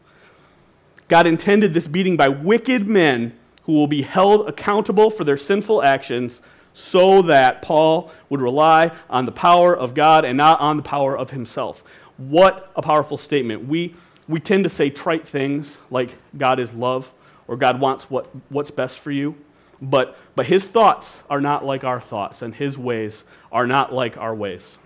God 1.08 1.26
intended 1.26 1.74
this 1.74 1.86
beating 1.86 2.16
by 2.16 2.26
wicked 2.26 2.86
men 2.86 3.38
who 3.64 3.74
will 3.74 3.86
be 3.86 4.00
held 4.00 4.48
accountable 4.48 5.10
for 5.10 5.24
their 5.24 5.36
sinful 5.36 5.82
actions 5.82 6.40
so 6.72 7.20
that 7.20 7.60
Paul 7.60 8.10
would 8.30 8.40
rely 8.40 8.92
on 9.10 9.26
the 9.26 9.32
power 9.32 9.76
of 9.76 9.92
God 9.92 10.24
and 10.24 10.38
not 10.38 10.58
on 10.60 10.78
the 10.78 10.82
power 10.82 11.16
of 11.16 11.32
himself. 11.32 11.84
What 12.16 12.72
a 12.74 12.80
powerful 12.80 13.18
statement. 13.18 13.68
We 13.68 13.94
we 14.26 14.40
tend 14.40 14.64
to 14.64 14.70
say 14.70 14.88
trite 14.88 15.28
things 15.28 15.76
like 15.90 16.16
God 16.34 16.58
is 16.58 16.72
love 16.72 17.12
or 17.46 17.58
God 17.58 17.78
wants 17.78 18.08
what, 18.08 18.26
what's 18.48 18.70
best 18.70 18.98
for 18.98 19.10
you. 19.10 19.34
But, 19.82 20.16
but 20.34 20.46
his 20.46 20.66
thoughts 20.66 21.22
are 21.28 21.42
not 21.42 21.62
like 21.62 21.84
our 21.84 22.00
thoughts, 22.00 22.40
and 22.40 22.54
his 22.54 22.78
ways 22.78 23.22
are 23.52 23.66
not 23.66 23.92
like 23.92 24.16
our 24.16 24.34
ways. 24.34 24.78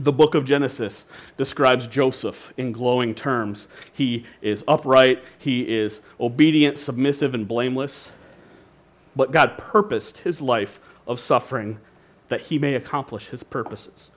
The 0.00 0.12
book 0.12 0.34
of 0.34 0.46
Genesis 0.46 1.04
describes 1.36 1.86
Joseph 1.86 2.54
in 2.56 2.72
glowing 2.72 3.14
terms. 3.14 3.68
He 3.92 4.24
is 4.40 4.64
upright, 4.66 5.22
he 5.38 5.68
is 5.76 6.00
obedient, 6.18 6.78
submissive, 6.78 7.34
and 7.34 7.46
blameless. 7.46 8.08
But 9.14 9.30
God 9.30 9.58
purposed 9.58 10.18
his 10.18 10.40
life 10.40 10.80
of 11.06 11.20
suffering 11.20 11.80
that 12.28 12.40
he 12.42 12.58
may 12.58 12.74
accomplish 12.74 13.26
his 13.26 13.42
purposes. 13.42 14.10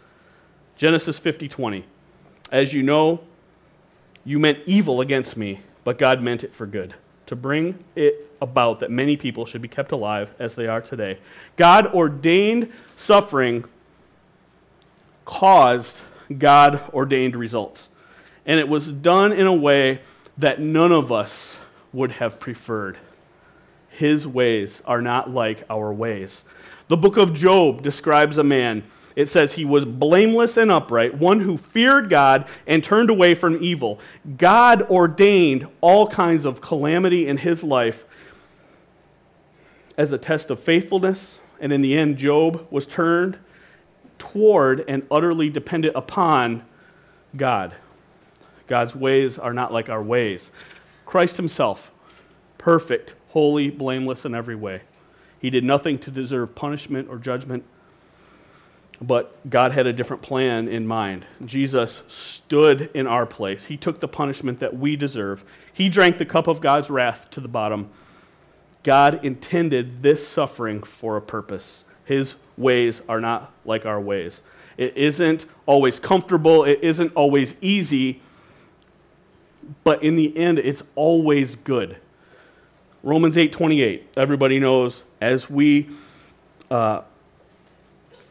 Genesis 0.78 1.19
50 1.19 1.50
20. 1.50 1.84
As 2.50 2.72
you 2.72 2.82
know, 2.82 3.19
you 4.24 4.39
meant 4.39 4.60
evil 4.65 5.02
against 5.02 5.36
me, 5.36 5.60
but 5.84 5.98
God 5.98 6.22
meant 6.22 6.46
it 6.46 6.54
for 6.54 6.65
good, 6.65 6.93
to 7.26 7.36
bring 7.36 7.84
it 7.98 8.32
about 8.41 8.80
that 8.80 8.89
many 8.89 9.17
people 9.17 9.46
should 9.46 9.62
be 9.62 9.67
kept 9.67 9.91
alive 9.91 10.34
as 10.39 10.56
they 10.56 10.67
are 10.67 10.80
today. 10.80 11.19
God 11.58 11.88
ordained 11.93 12.72
suffering 12.96 13.65
caused 15.26 15.98
God 16.38 16.82
ordained 16.94 17.36
results. 17.36 17.90
And 18.46 18.60
it 18.60 18.68
was 18.68 18.92
done 18.92 19.32
in 19.32 19.48
a 19.48 19.56
way 19.56 20.02
that 20.38 20.60
none 20.60 20.92
of 20.92 21.12
us 21.12 21.56
would 21.92 22.14
have 22.14 22.40
preferred. 22.40 22.98
His 23.90 24.28
ways 24.28 24.82
are 24.86 25.02
not 25.02 25.30
like 25.30 25.64
our 25.70 25.94
ways. 25.94 26.44
The 26.88 26.98
book 26.98 27.18
of 27.18 27.34
Job 27.34 27.84
describes 27.84 28.38
a 28.38 28.44
man. 28.44 28.84
It 29.16 29.30
says 29.30 29.54
he 29.54 29.66
was 29.66 29.86
blameless 29.86 30.58
and 30.58 30.72
upright, 30.72 31.16
one 31.16 31.42
who 31.42 31.58
feared 31.58 32.10
God 32.10 32.48
and 32.66 32.84
turned 32.84 33.12
away 33.12 33.36
from 33.36 33.64
evil. 33.64 34.00
God 34.38 34.82
ordained 34.84 35.68
all 35.82 36.08
kinds 36.08 36.46
of 36.46 36.62
calamity 36.62 37.28
in 37.28 37.38
his 37.38 37.64
life 37.64 38.06
as 39.96 40.12
a 40.12 40.18
test 40.18 40.50
of 40.50 40.60
faithfulness, 40.60 41.38
and 41.60 41.72
in 41.72 41.82
the 41.82 41.96
end, 41.96 42.18
Job 42.18 42.66
was 42.72 42.88
turned 42.88 43.38
toward 44.24 44.86
and 44.88 45.06
utterly 45.12 45.50
dependent 45.50 45.94
upon 45.98 46.64
God. 47.36 47.76
God's 48.68 48.96
ways 48.96 49.38
are 49.38 49.54
not 49.54 49.74
like 49.74 49.90
our 49.90 50.02
ways. 50.02 50.50
Christ 51.06 51.36
himself, 51.36 51.92
perfect, 52.58 53.16
holy, 53.30 53.70
blameless 53.70 54.24
in 54.24 54.34
every 54.34 54.56
way. 54.56 54.84
He 55.40 55.50
did 55.50 55.66
nothing 55.66 56.00
to 56.00 56.10
deserve 56.10 56.56
punishment 56.56 57.10
or 57.10 57.18
judgment, 57.18 57.66
but 59.02 59.50
God 59.50 59.74
had 59.74 59.88
a 59.88 59.94
different 59.94 60.22
plan 60.22 60.70
in 60.70 60.88
mind. 60.88 61.26
Jesus 61.44 62.04
stood 62.08 62.90
in 62.94 63.06
our 63.06 63.26
place. 63.26 63.66
He 63.66 63.76
took 63.76 64.00
the 64.00 64.08
punishment 64.08 64.60
that 64.60 64.78
we 64.78 64.96
deserve. 64.96 65.44
He 65.74 65.90
drank 65.90 66.18
the 66.18 66.26
cup 66.26 66.48
of 66.48 66.62
God's 66.62 66.90
wrath 66.90 67.30
to 67.32 67.42
the 67.42 67.50
bottom. 67.50 67.90
God 68.84 69.26
intended 69.26 70.02
this 70.02 70.26
suffering 70.26 70.82
for 70.82 71.18
a 71.18 71.22
purpose. 71.22 71.84
His 72.06 72.36
ways 72.58 73.02
are 73.08 73.20
not 73.20 73.52
like 73.66 73.86
our 73.86 74.00
ways. 74.00 74.42
It 74.78 74.98
isn't 74.98 75.46
always 75.66 76.00
comfortable, 76.00 76.63
it 76.63 76.80
isn't 76.82 77.13
always 77.16 77.56
easy, 77.62 78.22
but 79.84 80.04
in 80.04 80.16
the 80.16 80.36
end, 80.38 80.60
it's 80.60 80.84
always 80.96 81.56
good. 81.56 81.98
Romans 83.04 83.36
8:28. 83.38 84.04
Everybody 84.16 84.60
knows 84.60 85.04
as 85.22 85.50
we 85.50 85.89
uh, 86.72 87.02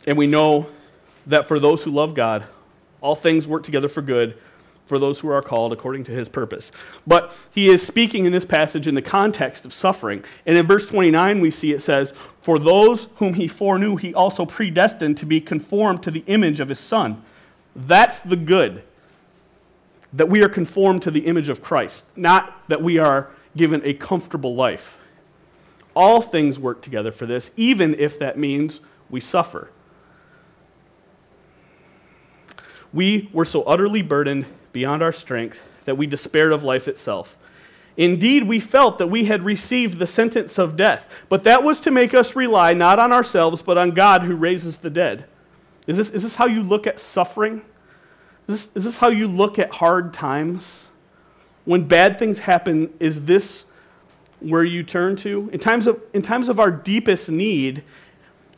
and 0.06 0.18
we 0.18 0.26
know 0.26 0.66
that 1.26 1.46
for 1.46 1.60
those 1.60 1.84
who 1.84 1.90
love 1.90 2.14
God, 2.14 2.44
all 3.00 3.14
things 3.14 3.46
work 3.46 3.62
together 3.62 3.88
for 3.88 4.02
good 4.02 4.36
for 4.86 4.98
those 4.98 5.20
who 5.20 5.30
are 5.30 5.42
called 5.42 5.72
according 5.72 6.04
to 6.04 6.12
his 6.12 6.28
purpose. 6.28 6.72
But 7.06 7.32
he 7.50 7.68
is 7.68 7.86
speaking 7.86 8.26
in 8.26 8.32
this 8.32 8.44
passage 8.44 8.88
in 8.88 8.94
the 8.94 9.02
context 9.02 9.64
of 9.64 9.72
suffering. 9.72 10.24
And 10.44 10.58
in 10.58 10.66
verse 10.66 10.86
29, 10.86 11.40
we 11.40 11.50
see 11.50 11.72
it 11.72 11.80
says, 11.80 12.12
For 12.40 12.58
those 12.58 13.08
whom 13.16 13.34
he 13.34 13.48
foreknew, 13.48 13.96
he 13.96 14.12
also 14.12 14.44
predestined 14.44 15.18
to 15.18 15.26
be 15.26 15.40
conformed 15.40 16.02
to 16.02 16.10
the 16.10 16.24
image 16.26 16.60
of 16.60 16.68
his 16.68 16.80
Son. 16.80 17.22
That's 17.74 18.18
the 18.20 18.36
good. 18.36 18.82
That 20.12 20.28
we 20.28 20.42
are 20.42 20.48
conformed 20.48 21.02
to 21.02 21.10
the 21.10 21.26
image 21.26 21.48
of 21.48 21.62
Christ, 21.62 22.04
not 22.16 22.68
that 22.68 22.82
we 22.82 22.98
are 22.98 23.30
given 23.56 23.80
a 23.84 23.94
comfortable 23.94 24.54
life. 24.54 24.98
All 25.94 26.20
things 26.20 26.58
work 26.58 26.82
together 26.82 27.12
for 27.12 27.24
this, 27.26 27.50
even 27.56 27.94
if 27.98 28.18
that 28.18 28.38
means 28.38 28.80
we 29.08 29.20
suffer. 29.20 29.70
We 32.92 33.30
were 33.32 33.46
so 33.46 33.62
utterly 33.62 34.02
burdened 34.02 34.44
beyond 34.72 35.02
our 35.02 35.12
strength 35.12 35.60
that 35.84 35.96
we 35.96 36.06
despaired 36.06 36.52
of 36.52 36.62
life 36.62 36.88
itself. 36.88 37.36
Indeed, 37.96 38.44
we 38.44 38.58
felt 38.58 38.98
that 38.98 39.08
we 39.08 39.26
had 39.26 39.44
received 39.44 39.98
the 39.98 40.06
sentence 40.06 40.58
of 40.58 40.76
death, 40.76 41.06
but 41.28 41.44
that 41.44 41.62
was 41.62 41.80
to 41.80 41.90
make 41.90 42.14
us 42.14 42.34
rely 42.34 42.72
not 42.72 42.98
on 42.98 43.12
ourselves, 43.12 43.60
but 43.60 43.76
on 43.76 43.90
God 43.90 44.22
who 44.22 44.34
raises 44.34 44.78
the 44.78 44.90
dead. 44.90 45.26
Is 45.86 45.96
this, 45.96 46.10
is 46.10 46.22
this 46.22 46.36
how 46.36 46.46
you 46.46 46.62
look 46.62 46.86
at 46.86 46.98
suffering? 46.98 47.62
Is 48.48 48.66
this, 48.66 48.70
is 48.74 48.84
this 48.84 48.96
how 48.96 49.08
you 49.08 49.28
look 49.28 49.58
at 49.58 49.70
hard 49.72 50.14
times? 50.14 50.86
When 51.64 51.86
bad 51.86 52.18
things 52.18 52.40
happen, 52.40 52.92
is 52.98 53.24
this 53.24 53.66
where 54.40 54.64
you 54.64 54.82
turn 54.82 55.16
to? 55.16 55.50
In 55.52 55.60
times 55.60 55.86
of, 55.86 56.00
in 56.14 56.22
times 56.22 56.48
of 56.48 56.58
our 56.58 56.70
deepest 56.70 57.28
need, 57.28 57.82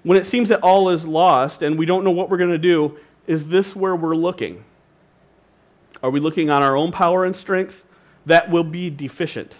when 0.04 0.16
it 0.16 0.26
seems 0.26 0.48
that 0.50 0.60
all 0.60 0.90
is 0.90 1.06
lost 1.06 1.62
and 1.62 1.76
we 1.76 1.86
don't 1.86 2.04
know 2.04 2.10
what 2.10 2.30
we're 2.30 2.36
going 2.36 2.50
to 2.50 2.58
do, 2.58 2.98
is 3.26 3.48
this 3.48 3.74
where 3.74 3.96
we're 3.96 4.14
looking? 4.14 4.64
Are 6.04 6.10
we 6.10 6.20
looking 6.20 6.50
on 6.50 6.62
our 6.62 6.76
own 6.76 6.92
power 6.92 7.24
and 7.24 7.34
strength? 7.34 7.82
That 8.26 8.50
will 8.50 8.62
be 8.62 8.90
deficient. 8.90 9.56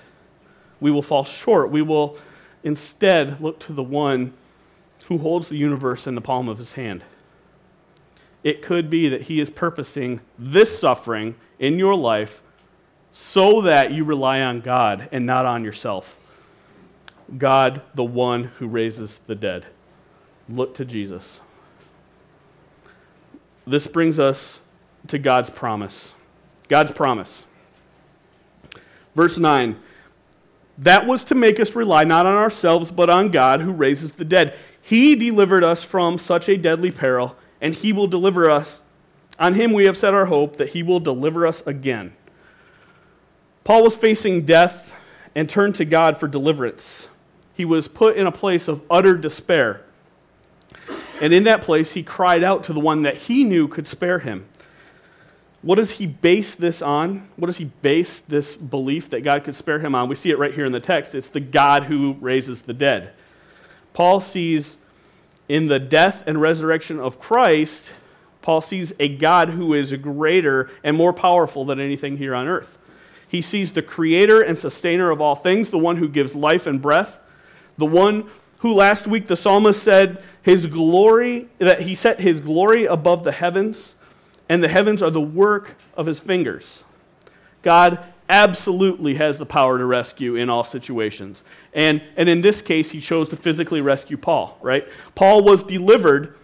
We 0.78 0.90
will 0.90 1.00
fall 1.00 1.24
short. 1.24 1.70
We 1.70 1.80
will 1.80 2.18
instead 2.62 3.40
look 3.40 3.59
to 3.61 3.72
the 3.72 3.83
one 3.83 4.35
who 5.07 5.16
holds 5.16 5.48
the 5.48 5.57
universe 5.57 6.07
in 6.07 6.14
the 6.14 6.20
palm 6.20 6.50
of 6.50 6.59
his 6.59 6.74
hand. 6.74 7.02
It 8.42 8.61
could 8.61 8.90
be 8.90 9.09
that 9.09 9.22
he 9.22 9.40
is 9.40 9.48
purposing 9.48 10.20
this 10.38 10.78
suffering 10.78 11.37
in 11.59 11.78
your 11.78 11.94
life 11.94 12.42
so 13.11 13.62
that 13.62 13.92
you 13.92 14.04
rely 14.04 14.42
on 14.42 14.61
God 14.61 15.09
and 15.11 15.24
not 15.24 15.46
on 15.46 15.64
yourself. 15.64 16.14
God, 17.38 17.80
the 17.94 18.04
one 18.04 18.44
who 18.59 18.68
raises 18.68 19.18
the 19.26 19.35
dead. 19.35 19.64
Look 20.46 20.74
to 20.74 20.85
Jesus. 20.85 21.40
This 23.66 23.87
brings 23.87 24.18
us 24.18 24.61
to 25.07 25.18
God's 25.18 25.48
promise. 25.48 26.12
God's 26.68 26.92
promise. 26.92 27.46
Verse 29.14 29.38
9 29.38 29.77
That 30.79 31.07
was 31.07 31.24
to 31.24 31.35
make 31.35 31.61
us 31.61 31.74
rely 31.74 32.05
not 32.05 32.27
on 32.27 32.35
ourselves, 32.35 32.90
but 32.90 33.11
on 33.11 33.31
God 33.31 33.61
who 33.61 33.72
raises 33.72 34.12
the 34.12 34.24
dead. 34.24 34.55
He 34.81 35.14
delivered 35.14 35.64
us 35.64 35.83
from 35.83 36.18
such 36.18 36.48
a 36.48 36.57
deadly 36.57 36.90
peril, 36.90 37.37
and 37.61 37.74
He 37.74 37.92
will 37.92 38.07
deliver 38.07 38.50
us. 38.50 38.81
On 39.38 39.55
Him 39.55 39.72
we 39.72 39.85
have 39.85 39.96
set 39.96 40.14
our 40.14 40.27
hope 40.27 40.57
that 40.57 40.70
He 40.70 40.83
will 40.83 41.00
deliver 41.00 41.46
us 41.46 41.62
again. 41.66 42.14
Paul 43.64 43.83
was 43.83 43.96
facing 43.96 44.44
death 44.44 44.94
and 45.35 45.48
turned 45.48 45.74
to 45.77 45.85
God 45.85 46.20
for 46.20 46.29
deliverance. 46.29 47.09
He 47.55 47.64
was 47.64 47.88
put 47.88 48.16
in 48.16 48.27
a 48.27 48.33
place 48.33 48.68
of 48.68 48.83
utter 48.90 49.16
despair. 49.16 49.83
And 51.20 51.33
in 51.33 51.44
that 51.44 51.62
place, 51.62 51.92
he 51.92 52.03
cried 52.03 52.42
out 52.42 52.64
to 52.64 52.72
the 52.72 52.81
one 52.81 53.03
that 53.03 53.14
he 53.14 53.44
knew 53.44 53.68
could 53.68 53.87
spare 53.87 54.18
him. 54.18 54.46
What 55.64 55.77
does 55.77 55.92
he 55.92 56.07
base 56.07 56.55
this 56.55 56.83
on? 56.83 57.27
What 57.37 57.46
does 57.46 57.57
he 57.57 57.64
base 57.64 58.20
this 58.20 58.55
belief 58.55 59.09
that 59.11 59.22
God 59.22 59.44
could 59.44 59.55
spare 59.55 59.79
him 59.79 59.94
on? 59.94 60.11
We 60.11 60.14
see 60.14 60.31
it 60.31 60.38
right 60.38 60.53
here 60.53 60.66
in 60.66 60.72
the 60.72 60.81
text. 60.81 61.14
It's 61.14 61.31
the 61.31 61.40
God 61.40 61.85
who 61.85 62.18
raises 62.20 62.61
the 62.61 62.74
dead. 62.74 63.12
Paul 63.94 64.20
sees 64.20 64.77
in 65.48 65.68
the 65.68 65.79
death 65.79 66.22
and 66.27 66.38
resurrection 66.38 67.00
of 67.00 67.18
Christ, 67.18 67.92
Paul 68.42 68.61
sees 68.61 68.92
a 69.00 69.09
God 69.09 69.48
who 69.48 69.72
is 69.72 69.90
greater 69.94 70.70
and 70.83 70.94
more 70.98 71.14
powerful 71.14 71.64
than 71.64 71.81
anything 71.81 72.18
here 72.18 72.35
on 72.35 72.46
earth. 72.46 72.77
He 73.27 73.40
sees 73.40 73.72
the 73.72 73.81
creator 73.81 74.42
and 74.42 74.59
sustainer 74.59 75.11
of 75.11 75.22
all 75.22 75.35
things, 75.35 75.70
the 75.70 75.79
one 75.79 75.96
who 75.96 76.09
gives 76.09 76.35
life 76.35 76.66
and 76.66 76.81
breath, 76.81 77.18
the 77.79 77.87
one 77.87 78.29
who 78.59 78.74
last 78.74 79.07
week 79.07 79.29
the 79.29 79.37
psalmist 79.37 79.83
said 79.83 80.22
his 80.42 80.66
glory, 80.66 81.48
that 81.57 81.81
he 81.81 81.94
set 81.94 82.20
his 82.20 82.42
glory 82.42 82.85
above 82.85 83.24
the 83.24 83.33
heavens 83.33 83.94
and 84.48 84.62
the 84.62 84.68
heavens 84.68 85.02
are 85.02 85.11
the 85.11 85.20
work 85.20 85.76
of 85.96 86.07
his 86.07 86.20
fingers. 86.20 86.85
God 87.62 88.04
absolutely 88.28 89.14
has 89.14 89.38
the 89.38 89.46
power 89.46 89.78
to 89.78 89.85
rescue 89.85 90.37
in 90.37 90.48
all 90.48 90.64
situations. 90.64 91.42
And, 91.72 92.02
and 92.16 92.28
in 92.28 92.40
this 92.40 92.62
case, 92.62 92.90
he 92.90 93.00
chose 93.00 93.28
to 93.30 93.37
physically 93.37 93.80
rescue 93.80 94.16
Paul, 94.16 94.59
right? 94.62 94.85
Paul 95.14 95.42
was 95.42 95.64
delivered, 95.64 96.37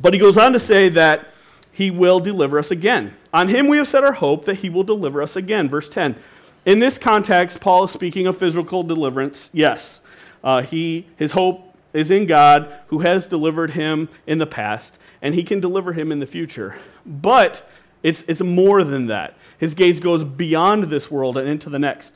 but 0.00 0.12
he 0.12 0.20
goes 0.20 0.36
on 0.36 0.52
to 0.52 0.60
say 0.60 0.88
that 0.90 1.28
he 1.72 1.90
will 1.90 2.20
deliver 2.20 2.58
us 2.58 2.70
again. 2.70 3.14
On 3.32 3.48
him 3.48 3.68
we 3.68 3.76
have 3.76 3.88
set 3.88 4.04
our 4.04 4.12
hope 4.12 4.46
that 4.46 4.56
he 4.56 4.70
will 4.70 4.84
deliver 4.84 5.22
us 5.22 5.36
again. 5.36 5.68
Verse 5.68 5.88
10. 5.88 6.16
In 6.64 6.78
this 6.78 6.98
context, 6.98 7.60
Paul 7.60 7.84
is 7.84 7.90
speaking 7.90 8.26
of 8.26 8.38
physical 8.38 8.82
deliverance. 8.82 9.50
Yes, 9.52 10.00
uh, 10.42 10.62
he, 10.62 11.06
his 11.16 11.32
hope 11.32 11.76
is 11.92 12.10
in 12.10 12.26
God 12.26 12.72
who 12.88 13.00
has 13.00 13.28
delivered 13.28 13.70
him 13.70 14.08
in 14.26 14.38
the 14.38 14.46
past 14.46 14.98
and 15.22 15.34
he 15.34 15.42
can 15.42 15.60
deliver 15.60 15.92
him 15.92 16.12
in 16.12 16.20
the 16.20 16.26
future. 16.26 16.76
But 17.04 17.68
It's, 18.02 18.22
it's 18.28 18.40
more 18.42 18.84
than 18.84 19.06
that. 19.06 19.34
His 19.58 19.74
gaze 19.74 20.00
goes 20.00 20.22
beyond 20.22 20.84
this 20.84 21.10
world 21.10 21.36
and 21.36 21.48
into 21.48 21.70
the 21.70 21.78
next. 21.78 22.14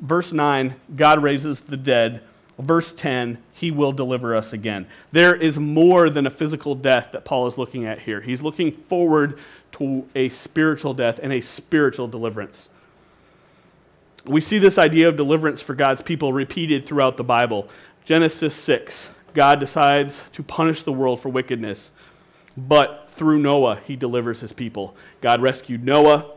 Verse 0.00 0.32
9 0.32 0.74
God 0.96 1.22
raises 1.22 1.60
the 1.60 1.76
dead. 1.76 2.22
Verse 2.58 2.92
10 2.92 3.38
He 3.52 3.70
will 3.70 3.92
deliver 3.92 4.34
us 4.34 4.52
again. 4.52 4.86
There 5.12 5.34
is 5.34 5.58
more 5.58 6.10
than 6.10 6.26
a 6.26 6.30
physical 6.30 6.74
death 6.74 7.10
that 7.12 7.24
Paul 7.24 7.46
is 7.46 7.56
looking 7.58 7.86
at 7.86 8.00
here. 8.00 8.20
He's 8.20 8.42
looking 8.42 8.72
forward 8.72 9.38
to 9.72 10.08
a 10.14 10.28
spiritual 10.28 10.94
death 10.94 11.20
and 11.22 11.32
a 11.32 11.40
spiritual 11.40 12.08
deliverance. 12.08 12.68
We 14.24 14.40
see 14.40 14.58
this 14.58 14.76
idea 14.76 15.08
of 15.08 15.16
deliverance 15.16 15.62
for 15.62 15.74
God's 15.74 16.02
people 16.02 16.32
repeated 16.32 16.84
throughout 16.84 17.16
the 17.16 17.24
Bible. 17.24 17.68
Genesis 18.04 18.54
6, 18.54 19.08
God 19.34 19.60
decides 19.60 20.22
to 20.32 20.42
punish 20.42 20.82
the 20.82 20.92
world 20.92 21.20
for 21.20 21.28
wickedness, 21.28 21.90
but 22.56 23.08
through 23.16 23.38
Noah, 23.38 23.80
he 23.86 23.96
delivers 23.96 24.40
his 24.40 24.52
people. 24.52 24.96
God 25.20 25.42
rescued 25.42 25.84
Noah 25.84 26.32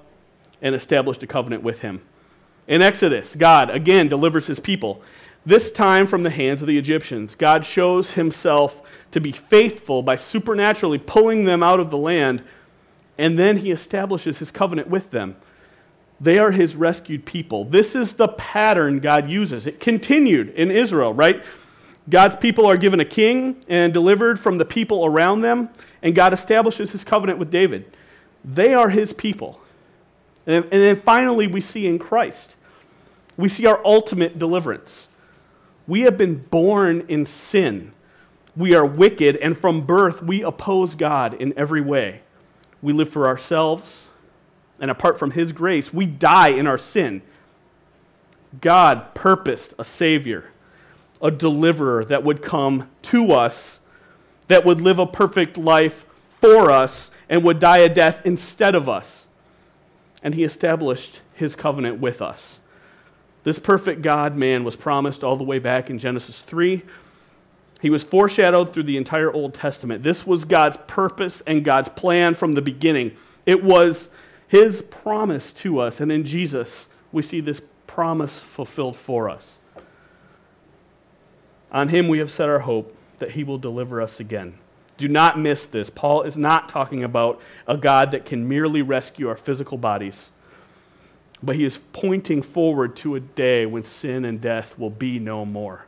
and 0.61 0.75
established 0.75 1.23
a 1.23 1.27
covenant 1.27 1.63
with 1.63 1.79
him. 1.81 2.01
In 2.67 2.81
Exodus, 2.81 3.35
God 3.35 3.69
again 3.69 4.07
delivers 4.07 4.47
his 4.47 4.59
people, 4.59 5.01
this 5.45 5.71
time 5.71 6.07
from 6.07 6.23
the 6.23 6.29
hands 6.29 6.61
of 6.61 6.67
the 6.67 6.77
Egyptians. 6.77 7.35
God 7.35 7.65
shows 7.65 8.11
himself 8.11 8.81
to 9.11 9.19
be 9.19 9.31
faithful 9.31 10.01
by 10.01 10.15
supernaturally 10.15 10.97
pulling 10.97 11.43
them 11.43 11.61
out 11.61 11.79
of 11.79 11.89
the 11.89 11.97
land, 11.97 12.43
and 13.17 13.37
then 13.37 13.57
he 13.57 13.71
establishes 13.71 14.39
his 14.39 14.51
covenant 14.51 14.87
with 14.87 15.11
them. 15.11 15.35
They 16.21 16.39
are 16.39 16.51
his 16.51 16.75
rescued 16.75 17.25
people. 17.25 17.65
This 17.65 17.95
is 17.95 18.13
the 18.13 18.29
pattern 18.29 18.99
God 18.99 19.29
uses. 19.29 19.67
It 19.67 19.81
continued 19.81 20.49
in 20.51 20.71
Israel, 20.71 21.13
right? 21.13 21.43
God's 22.09 22.35
people 22.35 22.65
are 22.65 22.77
given 22.77 22.99
a 22.99 23.05
king 23.05 23.63
and 23.67 23.93
delivered 23.93 24.39
from 24.39 24.57
the 24.57 24.65
people 24.65 25.05
around 25.05 25.41
them, 25.41 25.69
and 26.01 26.13
God 26.13 26.33
establishes 26.33 26.91
his 26.91 27.03
covenant 27.03 27.39
with 27.39 27.49
David. 27.49 27.95
They 28.43 28.73
are 28.73 28.89
his 28.89 29.13
people. 29.13 29.61
And, 30.45 30.65
and 30.65 30.81
then 30.81 30.95
finally, 30.97 31.47
we 31.47 31.61
see 31.61 31.87
in 31.87 31.99
Christ, 31.99 32.57
we 33.37 33.47
see 33.49 33.65
our 33.65 33.79
ultimate 33.85 34.37
deliverance. 34.37 35.07
We 35.87 36.01
have 36.01 36.17
been 36.17 36.35
born 36.35 37.05
in 37.07 37.25
sin. 37.25 37.93
We 38.55 38.75
are 38.75 38.85
wicked, 38.85 39.37
and 39.37 39.57
from 39.57 39.85
birth, 39.85 40.21
we 40.21 40.43
oppose 40.43 40.95
God 40.95 41.33
in 41.33 41.53
every 41.57 41.81
way. 41.81 42.21
We 42.81 42.93
live 42.93 43.09
for 43.09 43.27
ourselves, 43.27 44.07
and 44.79 44.91
apart 44.91 45.17
from 45.17 45.31
His 45.31 45.51
grace, 45.51 45.93
we 45.93 46.05
die 46.05 46.49
in 46.49 46.67
our 46.67 46.77
sin. 46.77 47.21
God 48.61 49.15
purposed 49.15 49.73
a 49.79 49.85
Savior, 49.85 50.51
a 51.23 51.31
deliverer 51.31 52.05
that 52.05 52.23
would 52.23 52.41
come 52.41 52.89
to 53.01 53.31
us, 53.31 53.79
that 54.49 54.65
would 54.65 54.81
live 54.81 54.99
a 54.99 55.07
perfect 55.07 55.57
life 55.57 56.05
for 56.35 56.69
us, 56.69 57.09
and 57.29 57.43
would 57.43 57.59
die 57.59 57.79
a 57.79 57.89
death 57.89 58.21
instead 58.25 58.75
of 58.75 58.89
us. 58.89 59.25
And 60.21 60.35
He 60.35 60.43
established 60.43 61.21
His 61.33 61.55
covenant 61.55 61.99
with 61.99 62.21
us. 62.21 62.59
This 63.43 63.57
perfect 63.57 64.01
God 64.01 64.35
man 64.35 64.63
was 64.63 64.75
promised 64.75 65.23
all 65.23 65.37
the 65.37 65.43
way 65.43 65.59
back 65.59 65.89
in 65.89 65.97
Genesis 65.97 66.41
3. 66.41 66.83
He 67.81 67.89
was 67.89 68.03
foreshadowed 68.03 68.73
through 68.73 68.83
the 68.83 68.97
entire 68.97 69.31
Old 69.31 69.53
Testament. 69.53 70.03
This 70.03 70.25
was 70.25 70.45
God's 70.45 70.77
purpose 70.87 71.41
and 71.47 71.65
God's 71.65 71.89
plan 71.89 72.35
from 72.35 72.53
the 72.53 72.61
beginning. 72.61 73.11
It 73.45 73.63
was 73.63 74.09
his 74.47 74.81
promise 74.83 75.51
to 75.53 75.79
us. 75.79 75.99
And 75.99 76.11
in 76.11 76.23
Jesus, 76.23 76.87
we 77.11 77.21
see 77.21 77.41
this 77.41 77.61
promise 77.87 78.39
fulfilled 78.39 78.95
for 78.95 79.29
us. 79.29 79.57
On 81.73 81.89
him 81.89 82.07
we 82.07 82.19
have 82.19 82.31
set 82.31 82.49
our 82.49 82.59
hope 82.59 82.95
that 83.17 83.31
he 83.31 83.43
will 83.43 83.57
deliver 83.57 84.01
us 84.01 84.19
again. 84.19 84.55
Do 84.97 85.07
not 85.07 85.39
miss 85.39 85.65
this. 85.65 85.89
Paul 85.89 86.21
is 86.21 86.37
not 86.37 86.69
talking 86.69 87.03
about 87.03 87.41
a 87.67 87.75
God 87.75 88.11
that 88.11 88.25
can 88.25 88.47
merely 88.47 88.81
rescue 88.81 89.27
our 89.27 89.35
physical 89.35 89.77
bodies, 89.77 90.29
but 91.41 91.55
he 91.55 91.65
is 91.65 91.79
pointing 91.91 92.41
forward 92.41 92.95
to 92.97 93.15
a 93.15 93.19
day 93.19 93.65
when 93.65 93.83
sin 93.83 94.23
and 94.23 94.39
death 94.39 94.77
will 94.77 94.91
be 94.91 95.17
no 95.17 95.45
more. 95.45 95.85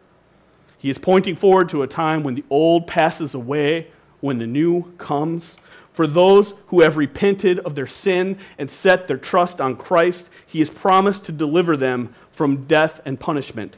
He 0.77 0.89
is 0.89 0.97
pointing 0.97 1.35
forward 1.35 1.69
to 1.69 1.83
a 1.83 1.87
time 1.87 2.23
when 2.23 2.35
the 2.35 2.43
old 2.49 2.87
passes 2.87 3.33
away, 3.33 3.87
when 4.21 4.39
the 4.39 4.47
new 4.47 4.91
comes. 4.97 5.55
For 5.93 6.07
those 6.07 6.53
who 6.67 6.81
have 6.81 6.97
repented 6.97 7.59
of 7.59 7.75
their 7.75 7.87
sin 7.87 8.37
and 8.57 8.69
set 8.69 9.07
their 9.07 9.17
trust 9.17 9.61
on 9.61 9.77
Christ, 9.77 10.29
he 10.45 10.59
has 10.59 10.69
promised 10.69 11.25
to 11.25 11.31
deliver 11.31 11.77
them 11.77 12.13
from 12.33 12.65
death 12.65 13.01
and 13.05 13.19
punishment. 13.19 13.77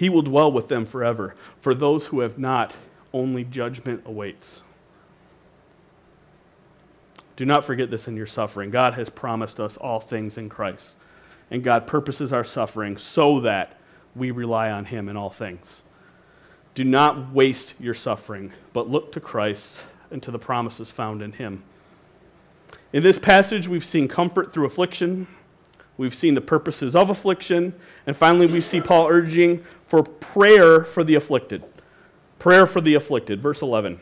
He 0.00 0.08
will 0.08 0.22
dwell 0.22 0.50
with 0.50 0.68
them 0.68 0.86
forever. 0.86 1.34
For 1.60 1.74
those 1.74 2.06
who 2.06 2.20
have 2.20 2.38
not, 2.38 2.74
only 3.12 3.44
judgment 3.44 4.00
awaits. 4.06 4.62
Do 7.36 7.44
not 7.44 7.66
forget 7.66 7.90
this 7.90 8.08
in 8.08 8.16
your 8.16 8.26
suffering. 8.26 8.70
God 8.70 8.94
has 8.94 9.10
promised 9.10 9.60
us 9.60 9.76
all 9.76 10.00
things 10.00 10.38
in 10.38 10.48
Christ. 10.48 10.94
And 11.50 11.62
God 11.62 11.86
purposes 11.86 12.32
our 12.32 12.44
suffering 12.44 12.96
so 12.96 13.40
that 13.40 13.78
we 14.16 14.30
rely 14.30 14.70
on 14.70 14.86
Him 14.86 15.06
in 15.06 15.18
all 15.18 15.28
things. 15.28 15.82
Do 16.74 16.82
not 16.82 17.34
waste 17.34 17.74
your 17.78 17.92
suffering, 17.92 18.54
but 18.72 18.88
look 18.88 19.12
to 19.12 19.20
Christ 19.20 19.80
and 20.10 20.22
to 20.22 20.30
the 20.30 20.38
promises 20.38 20.90
found 20.90 21.20
in 21.20 21.32
him. 21.32 21.62
In 22.94 23.02
this 23.02 23.18
passage, 23.18 23.68
we've 23.68 23.84
seen 23.84 24.08
comfort 24.08 24.54
through 24.54 24.64
affliction, 24.64 25.26
we've 25.98 26.14
seen 26.14 26.34
the 26.34 26.40
purposes 26.40 26.96
of 26.96 27.10
affliction, 27.10 27.74
and 28.06 28.16
finally, 28.16 28.46
we 28.46 28.62
see 28.62 28.80
Paul 28.80 29.08
urging 29.08 29.62
for 29.90 30.04
prayer 30.04 30.84
for 30.84 31.02
the 31.02 31.16
afflicted. 31.16 31.64
Prayer 32.38 32.64
for 32.64 32.80
the 32.80 32.94
afflicted. 32.94 33.42
Verse 33.42 33.60
11. 33.60 33.98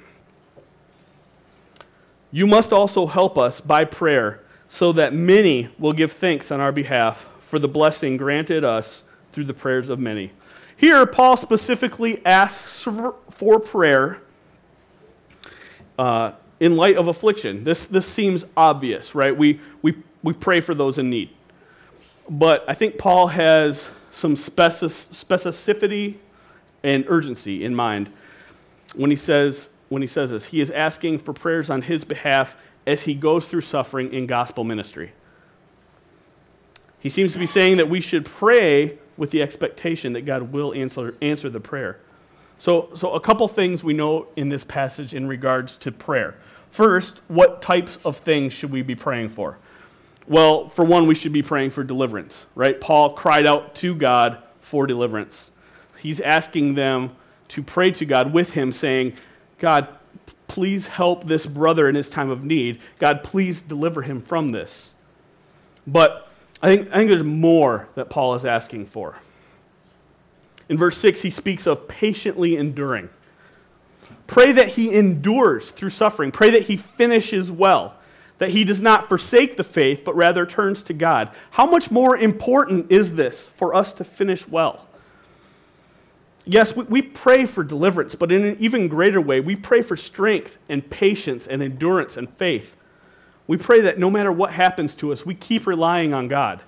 You 2.31 2.47
must 2.47 2.75
also 2.75 3.07
help 3.07 3.39
us 3.39 3.63
by 3.63 3.87
prayer 3.87 4.43
so 4.69 4.93
that 4.93 5.15
many 5.15 5.71
will 5.79 5.95
give 5.95 6.13
thanks 6.13 6.53
on 6.53 6.61
our 6.61 6.73
behalf 6.73 7.27
for 7.41 7.59
the 7.59 7.67
blessing 7.67 8.19
granted 8.19 8.65
us 8.65 9.03
through 9.33 9.45
the 9.45 9.55
prayers 9.55 9.89
of 9.89 9.99
many. 9.99 10.31
Here, 10.77 11.07
Paul 11.07 11.39
specifically 11.39 12.25
asks 12.27 12.83
for 12.83 13.59
prayer 13.59 14.21
uh, 15.99 16.33
in 16.61 16.77
light 16.77 16.99
of 16.99 17.09
affliction. 17.09 17.65
This, 17.65 17.87
this 17.87 18.07
seems 18.07 18.45
obvious, 18.59 19.15
right? 19.15 19.35
We, 19.35 19.59
we, 19.81 19.95
we 20.23 20.35
pray 20.35 20.61
for 20.61 20.75
those 20.75 20.99
in 20.99 21.09
need. 21.09 21.31
But 22.29 22.67
I 22.69 22.75
think 22.75 22.99
Paul 22.99 23.29
has 23.29 23.89
some 24.11 24.35
specificity 24.35 26.17
and 26.83 27.05
urgency 27.09 27.65
in 27.65 27.75
mind 27.75 28.11
when 28.95 29.11
he 29.11 29.17
says 29.17 29.71
when 29.89 30.03
he 30.03 30.09
says 30.09 30.31
this. 30.31 30.47
He 30.47 30.61
is 30.61 30.71
asking 30.71 31.19
for 31.21 31.33
prayers 31.33 31.71
on 31.71 31.83
his 31.83 32.05
behalf 32.05 32.55
as 32.87 33.03
he 33.03 33.15
goes 33.15 33.49
through 33.49 33.63
suffering 33.63 34.13
in 34.13 34.27
gospel 34.27 34.65
ministry. 34.65 35.13
He 37.01 37.09
seems 37.09 37.33
to 37.33 37.39
be 37.39 37.47
saying 37.47 37.77
that 37.77 37.89
we 37.89 38.01
should 38.01 38.25
pray 38.25 38.99
with 39.17 39.31
the 39.31 39.43
expectation 39.43 40.13
that 40.15 40.23
God 40.23 40.53
will 40.53 40.75
answer, 40.75 41.15
answer 41.23 41.49
the 41.49 41.61
prayer. 41.61 42.01
So, 42.59 42.91
so 42.95 43.13
a 43.13 43.21
couple 43.21 43.47
things 43.47 43.85
we 43.85 43.95
know 43.95 44.27
in 44.37 44.49
this 44.49 44.65
passage 44.65 45.15
in 45.15 45.27
regards 45.27 45.77
to 45.79 45.93
prayer. 45.93 46.37
First, 46.71 47.21
what 47.29 47.63
types 47.63 47.99
of 48.05 48.17
things 48.17 48.53
should 48.53 48.71
we 48.71 48.83
be 48.83 48.95
praying 48.95 49.31
for? 49.31 49.59
Well, 50.29 50.69
for 50.69 50.85
one, 50.85 51.07
we 51.07 51.15
should 51.15 51.33
be 51.33 51.43
praying 51.43 51.71
for 51.71 51.83
deliverance, 51.83 52.47
right? 52.55 52.79
Paul 52.79 53.15
cried 53.15 53.47
out 53.47 53.75
to 53.77 53.95
God 53.95 54.43
for 54.61 54.87
deliverance. 54.87 55.51
He's 55.99 56.21
asking 56.21 56.75
them 56.75 57.13
to 57.49 57.63
pray 57.63 57.91
to 57.93 58.05
God 58.05 58.33
with 58.33 58.51
him, 58.51 58.71
saying, 58.71 59.15
God, 59.59 59.89
please 60.47 60.87
help 60.87 61.27
this 61.27 61.47
brother 61.47 61.89
in 61.89 61.95
his 61.95 62.11
time 62.11 62.29
of 62.31 62.45
need. 62.45 62.81
God, 62.99 63.25
please 63.25 63.63
deliver 63.63 64.03
him 64.03 64.21
from 64.21 64.53
this. 64.53 64.93
But 65.87 66.29
I 66.63 66.75
think, 66.75 66.89
I 66.93 66.99
think 66.99 67.11
there's 67.11 67.23
more 67.23 67.89
that 67.95 68.11
Paul 68.11 68.35
is 68.35 68.45
asking 68.45 68.87
for. 68.87 69.17
In 70.69 70.77
verse 70.77 70.99
6, 70.99 71.23
he 71.23 71.31
speaks 71.31 71.67
of 71.67 71.89
patiently 71.89 72.57
enduring. 72.57 73.09
Pray 74.27 74.53
that 74.53 74.69
he 74.71 74.95
endures 74.95 75.71
through 75.71 75.91
suffering. 75.91 76.31
Pray 76.31 76.51
that 76.51 76.63
he 76.63 76.77
finishes 76.77 77.51
well, 77.51 77.95
that 78.39 78.51
he 78.51 78.65
does 78.65 78.81
not 78.81 79.09
forsake 79.09 79.57
the 79.57 79.65
faith, 79.65 80.03
but 80.05 80.15
rather 80.15 80.47
turns 80.47 80.83
to 80.85 80.93
God. 80.93 81.31
How 81.53 81.67
much 81.67 81.91
more 81.91 82.17
important 82.17 82.91
is 82.91 83.15
this 83.15 83.49
for 83.57 83.75
us 83.75 83.93
to 83.95 84.05
finish 84.05 84.47
well? 84.47 84.87
Yes, 86.45 86.75
we, 86.75 87.03
pray 87.03 87.45
for 87.45 87.63
deliverance, 87.63 88.15
but 88.15 88.33
in 88.33 88.45
an 88.45 88.57
even 88.59 88.89
greater 88.89 89.21
way, 89.21 89.41
we 89.41 89.55
pray 89.55 89.83
for 89.83 89.97
strength 89.97 90.57
and 90.69 90.89
patience 90.89 91.47
and 91.47 91.63
endurance 91.63 92.17
and 92.17 92.31
faith. 92.37 92.75
We 93.47 93.59
pray 93.59 93.81
that 93.83 93.99
no 93.99 94.09
matter 94.09 94.33
what 94.33 94.53
happens 94.53 94.95
to 94.97 95.13
us, 95.13 95.27
we 95.27 95.35
keep 95.35 95.67
relying 95.67 96.15
on 96.15 96.29
God 96.29 96.61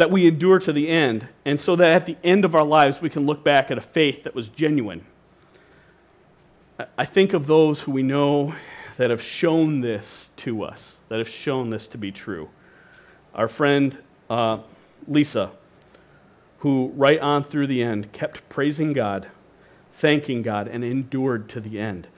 that 0.00 0.10
we 0.10 0.26
endure 0.26 0.58
to 0.58 0.72
the 0.72 0.88
end, 0.88 1.28
and 1.44 1.60
so 1.60 1.76
that 1.76 1.92
at 1.92 2.06
the 2.06 2.16
end 2.24 2.46
of 2.46 2.54
our 2.54 2.64
lives 2.64 3.02
we 3.02 3.10
can 3.10 3.26
look 3.26 3.44
back 3.44 3.70
at 3.70 3.76
a 3.76 3.82
faith 3.82 4.22
that 4.22 4.34
was 4.34 4.48
genuine. 4.48 5.04
I 6.96 7.04
think 7.04 7.34
of 7.34 7.46
those 7.46 7.82
who 7.82 7.92
we 7.92 8.02
know 8.02 8.54
that 9.00 9.08
have 9.08 9.22
shown 9.22 9.80
this 9.80 10.28
to 10.36 10.62
us, 10.62 10.98
that 11.08 11.16
have 11.16 11.28
shown 11.28 11.70
this 11.70 11.86
to 11.86 11.96
be 11.96 12.12
true. 12.12 12.50
Our 13.34 13.48
friend 13.48 13.96
uh, 14.28 14.58
Lisa, 15.08 15.52
who 16.58 16.92
right 16.94 17.18
on 17.18 17.42
through 17.44 17.68
the 17.68 17.82
end 17.82 18.12
kept 18.12 18.46
praising 18.50 18.92
God, 18.92 19.28
thanking 19.94 20.42
God, 20.42 20.68
and 20.68 20.84
endured 20.84 21.48
to 21.48 21.60
the 21.60 21.80
end. 21.80 22.08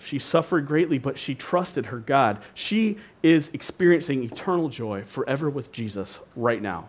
She 0.00 0.18
suffered 0.18 0.66
greatly, 0.66 0.98
but 0.98 1.16
she 1.16 1.36
trusted 1.36 1.86
her 1.86 1.98
God. 1.98 2.42
She 2.54 2.98
is 3.22 3.48
experiencing 3.52 4.24
eternal 4.24 4.68
joy 4.68 5.04
forever 5.04 5.48
with 5.48 5.70
Jesus 5.70 6.18
right 6.34 6.60
now. 6.60 6.88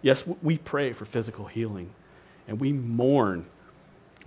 Yes, 0.00 0.22
we 0.44 0.58
pray 0.58 0.92
for 0.92 1.06
physical 1.06 1.46
healing 1.46 1.90
and 2.46 2.60
we 2.60 2.72
mourn 2.72 3.46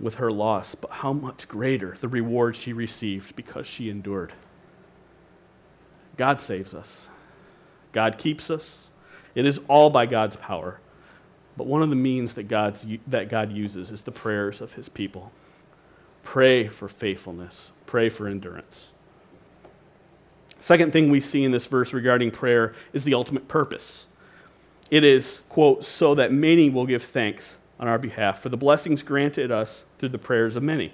with 0.00 0.16
her 0.16 0.30
loss, 0.30 0.74
but 0.74 0.90
how 0.90 1.12
much 1.12 1.48
greater 1.48 1.96
the 2.00 2.08
reward 2.08 2.56
she 2.56 2.72
received 2.72 3.34
because 3.34 3.66
she 3.66 3.90
endured. 3.90 4.32
God 6.16 6.40
saves 6.40 6.74
us, 6.74 7.08
God 7.92 8.18
keeps 8.18 8.50
us. 8.50 8.84
It 9.34 9.46
is 9.46 9.60
all 9.68 9.90
by 9.90 10.06
God's 10.06 10.36
power. 10.36 10.80
But 11.56 11.66
one 11.66 11.82
of 11.82 11.90
the 11.90 11.96
means 11.96 12.34
that, 12.34 12.44
God's, 12.44 12.86
that 13.06 13.28
God 13.28 13.52
uses 13.52 13.90
is 13.90 14.02
the 14.02 14.12
prayers 14.12 14.60
of 14.60 14.74
his 14.74 14.88
people. 14.88 15.32
Pray 16.22 16.68
for 16.68 16.88
faithfulness, 16.88 17.72
pray 17.86 18.08
for 18.08 18.28
endurance. 18.28 18.90
Second 20.60 20.92
thing 20.92 21.10
we 21.10 21.20
see 21.20 21.44
in 21.44 21.52
this 21.52 21.66
verse 21.66 21.92
regarding 21.92 22.30
prayer 22.30 22.74
is 22.92 23.04
the 23.04 23.14
ultimate 23.14 23.48
purpose. 23.48 24.06
It 24.90 25.04
is, 25.04 25.40
quote, 25.48 25.84
so 25.84 26.14
that 26.14 26.32
many 26.32 26.70
will 26.70 26.86
give 26.86 27.02
thanks 27.02 27.56
on 27.78 27.88
our 27.88 27.98
behalf 27.98 28.40
for 28.40 28.48
the 28.48 28.56
blessings 28.56 29.02
granted 29.02 29.50
us 29.50 29.84
through 29.98 30.10
the 30.10 30.18
prayers 30.18 30.56
of 30.56 30.62
many. 30.62 30.92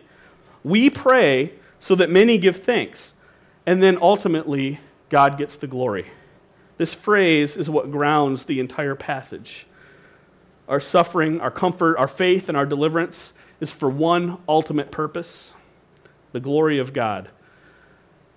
We 0.62 0.91
pray 0.91 1.53
so 1.78 1.95
that 1.95 2.11
many 2.11 2.39
give 2.39 2.62
thanks, 2.62 3.12
and 3.66 3.82
then 3.82 3.99
ultimately, 4.01 4.80
God 5.11 5.39
gets 5.39 5.57
the 5.57 5.66
glory. 5.66 6.07
This 6.76 6.95
phrase 6.95 7.57
is 7.57 7.70
what 7.70 7.91
grounds 7.91 8.45
the 8.45 8.61
entire 8.61 8.95
passage. 8.95 9.66
Our 10.68 10.80
suffering, 10.80 11.41
our 11.41 11.51
comfort, 11.51 11.97
our 11.99 12.09
faith, 12.09 12.49
and 12.49 12.57
our 12.57 12.66
deliverance 12.66 13.32
is 13.61 13.72
for 13.72 13.89
one 13.89 14.39
ultimate 14.49 14.91
purpose 14.91 15.53
the 16.32 16.41
glory 16.41 16.80
of 16.80 16.93
God. 16.93 17.28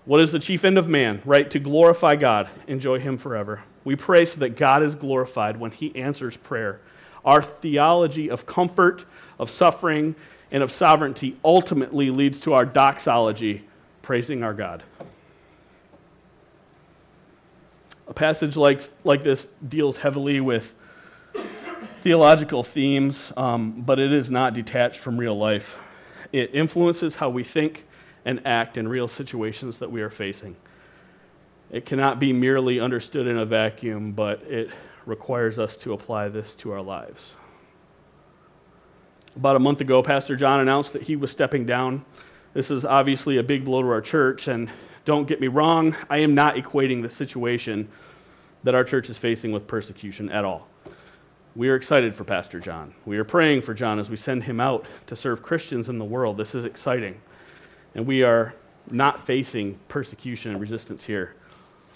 What 0.05 0.21
is 0.21 0.31
the 0.31 0.39
chief 0.39 0.63
end 0.63 0.77
of 0.77 0.87
man? 0.87 1.21
Right? 1.25 1.49
To 1.49 1.59
glorify 1.59 2.15
God, 2.15 2.47
enjoy 2.67 2.99
Him 2.99 3.17
forever. 3.17 3.63
We 3.83 3.95
pray 3.95 4.25
so 4.25 4.39
that 4.41 4.55
God 4.55 4.83
is 4.83 4.93
glorified 4.93 5.59
when 5.59 5.71
He 5.71 5.95
answers 5.95 6.37
prayer. 6.37 6.79
Our 7.27 7.41
theology 7.41 8.29
of 8.29 8.45
comfort, 8.45 9.03
of 9.37 9.49
suffering, 9.49 10.15
and 10.49 10.63
of 10.63 10.71
sovereignty 10.71 11.35
ultimately 11.43 12.09
leads 12.09 12.39
to 12.39 12.53
our 12.53 12.65
doxology, 12.65 13.65
praising 14.01 14.43
our 14.43 14.53
God. 14.53 14.81
A 18.07 18.13
passage 18.13 18.55
like, 18.55 18.81
like 19.03 19.23
this 19.25 19.45
deals 19.67 19.97
heavily 19.97 20.39
with 20.39 20.73
theological 21.97 22.63
themes, 22.63 23.33
um, 23.35 23.81
but 23.81 23.99
it 23.99 24.13
is 24.13 24.31
not 24.31 24.53
detached 24.53 24.99
from 24.99 25.17
real 25.17 25.37
life. 25.37 25.77
It 26.31 26.55
influences 26.55 27.17
how 27.17 27.29
we 27.29 27.43
think 27.43 27.85
and 28.23 28.39
act 28.47 28.77
in 28.77 28.87
real 28.87 29.09
situations 29.09 29.79
that 29.79 29.91
we 29.91 30.01
are 30.01 30.09
facing. 30.09 30.55
It 31.71 31.85
cannot 31.85 32.21
be 32.21 32.31
merely 32.31 32.79
understood 32.79 33.27
in 33.27 33.37
a 33.37 33.45
vacuum, 33.45 34.13
but 34.13 34.43
it 34.43 34.69
requires 35.07 35.57
us 35.57 35.77
to 35.77 35.93
apply 35.93 36.29
this 36.29 36.53
to 36.55 36.71
our 36.71 36.81
lives. 36.81 37.35
About 39.35 39.55
a 39.55 39.59
month 39.59 39.81
ago, 39.81 40.03
Pastor 40.03 40.35
John 40.35 40.59
announced 40.59 40.93
that 40.93 41.03
he 41.03 41.15
was 41.15 41.31
stepping 41.31 41.65
down. 41.65 42.05
This 42.53 42.69
is 42.69 42.83
obviously 42.83 43.37
a 43.37 43.43
big 43.43 43.63
blow 43.63 43.81
to 43.81 43.87
our 43.87 44.01
church, 44.01 44.47
and 44.47 44.69
don't 45.05 45.27
get 45.27 45.39
me 45.39 45.47
wrong, 45.47 45.95
I 46.09 46.17
am 46.17 46.35
not 46.35 46.55
equating 46.55 47.01
the 47.01 47.09
situation 47.09 47.87
that 48.63 48.75
our 48.75 48.83
church 48.83 49.09
is 49.09 49.17
facing 49.17 49.51
with 49.51 49.65
persecution 49.65 50.29
at 50.29 50.43
all. 50.43 50.67
We 51.55 51.69
are 51.69 51.75
excited 51.75 52.13
for 52.13 52.23
Pastor 52.23 52.59
John. 52.59 52.93
We 53.05 53.17
are 53.17 53.23
praying 53.23 53.61
for 53.61 53.73
John 53.73 53.99
as 53.99 54.09
we 54.09 54.17
send 54.17 54.43
him 54.43 54.59
out 54.59 54.85
to 55.07 55.15
serve 55.15 55.41
Christians 55.41 55.87
in 55.87 55.97
the 55.97 56.05
world. 56.05 56.37
This 56.37 56.53
is 56.53 56.65
exciting. 56.65 57.21
And 57.95 58.05
we 58.05 58.23
are 58.23 58.53
not 58.91 59.25
facing 59.25 59.79
persecution 59.87 60.51
and 60.51 60.61
resistance 60.61 61.05
here. 61.05 61.35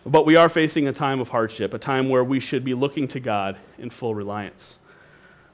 But 0.05 0.25
we 0.25 0.35
are 0.35 0.49
facing 0.49 0.87
a 0.87 0.93
time 0.93 1.19
of 1.19 1.29
hardship, 1.29 1.73
a 1.73 1.79
time 1.79 2.09
where 2.09 2.23
we 2.23 2.39
should 2.39 2.63
be 2.63 2.73
looking 2.73 3.07
to 3.09 3.19
God 3.19 3.57
in 3.77 3.91
full 3.91 4.15
reliance. 4.15 4.79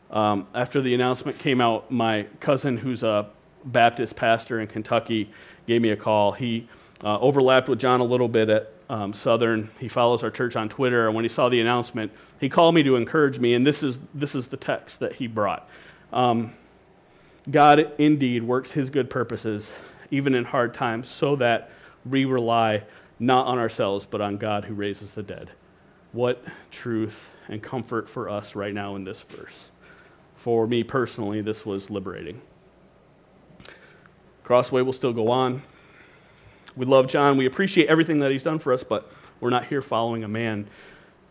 Um, 0.10 0.48
after 0.56 0.82
the 0.82 0.94
announcement 0.94 1.38
came 1.38 1.60
out, 1.60 1.92
my 1.92 2.28
cousin, 2.40 2.78
who's 2.78 3.04
a 3.04 3.30
Baptist 3.66 4.16
pastor 4.16 4.62
in 4.62 4.68
Kentucky, 4.68 5.30
gave 5.68 5.82
me 5.82 5.90
a 5.90 5.98
call. 5.98 6.32
He 6.32 6.70
uh, 7.04 7.20
overlapped 7.20 7.68
with 7.68 7.80
John 7.80 8.00
a 8.00 8.06
little 8.06 8.30
bit 8.30 8.50
at 8.50 8.72
um, 8.90 9.12
Southern. 9.12 9.70
He 9.80 9.90
follows 9.90 10.24
our 10.24 10.32
church 10.32 10.56
on 10.56 10.70
Twitter, 10.70 11.08
and 11.08 11.16
when 11.16 11.26
he 11.26 11.30
saw 11.30 11.50
the 11.50 11.60
announcement, 11.60 12.14
he 12.40 12.48
called 12.48 12.74
me 12.74 12.84
to 12.84 12.96
encourage 12.96 13.40
me, 13.40 13.54
and 13.54 13.68
this 13.68 13.84
is, 13.84 14.00
this 14.14 14.34
is 14.34 14.48
the 14.48 14.56
text 14.56 15.02
that 15.02 15.14
he 15.16 15.28
brought. 15.28 15.70
Um, 16.14 16.54
God 17.52 17.92
indeed 17.98 18.44
works 18.44 18.72
his 18.72 18.90
good 18.90 19.10
purposes, 19.10 19.74
even 20.10 20.36
in 20.36 20.46
hard 20.46 20.74
times, 20.74 21.10
so 21.10 21.36
that 21.36 21.70
we 22.06 22.24
rely 22.24 22.84
not 23.20 23.48
on 23.48 23.58
ourselves, 23.58 24.06
but 24.06 24.22
on 24.22 24.38
God 24.38 24.66
who 24.66 24.74
raises 24.74 25.14
the 25.14 25.24
dead. 25.24 25.50
What 26.12 26.44
truth 26.72 27.30
and 27.48 27.62
comfort 27.62 28.08
for 28.10 28.30
us 28.30 28.56
right 28.56 28.74
now 28.74 28.96
in 28.96 29.04
this 29.04 29.22
verse. 29.22 29.72
For 30.36 30.68
me 30.68 30.84
personally, 30.84 31.42
this 31.42 31.66
was 31.66 31.90
liberating. 31.90 32.42
Crossway 34.44 34.82
will 34.82 34.94
still 34.94 35.14
go 35.14 35.30
on. 35.30 35.62
We 36.76 36.86
love 36.86 37.08
John. 37.08 37.38
We 37.38 37.46
appreciate 37.46 37.88
everything 37.88 38.20
that 38.20 38.32
he's 38.32 38.44
done 38.44 38.60
for 38.60 38.72
us, 38.72 38.84
but 38.84 39.12
we're 39.40 39.50
not 39.50 39.66
here 39.66 39.82
following 39.82 40.24
a 40.24 40.28
man. 40.28 40.68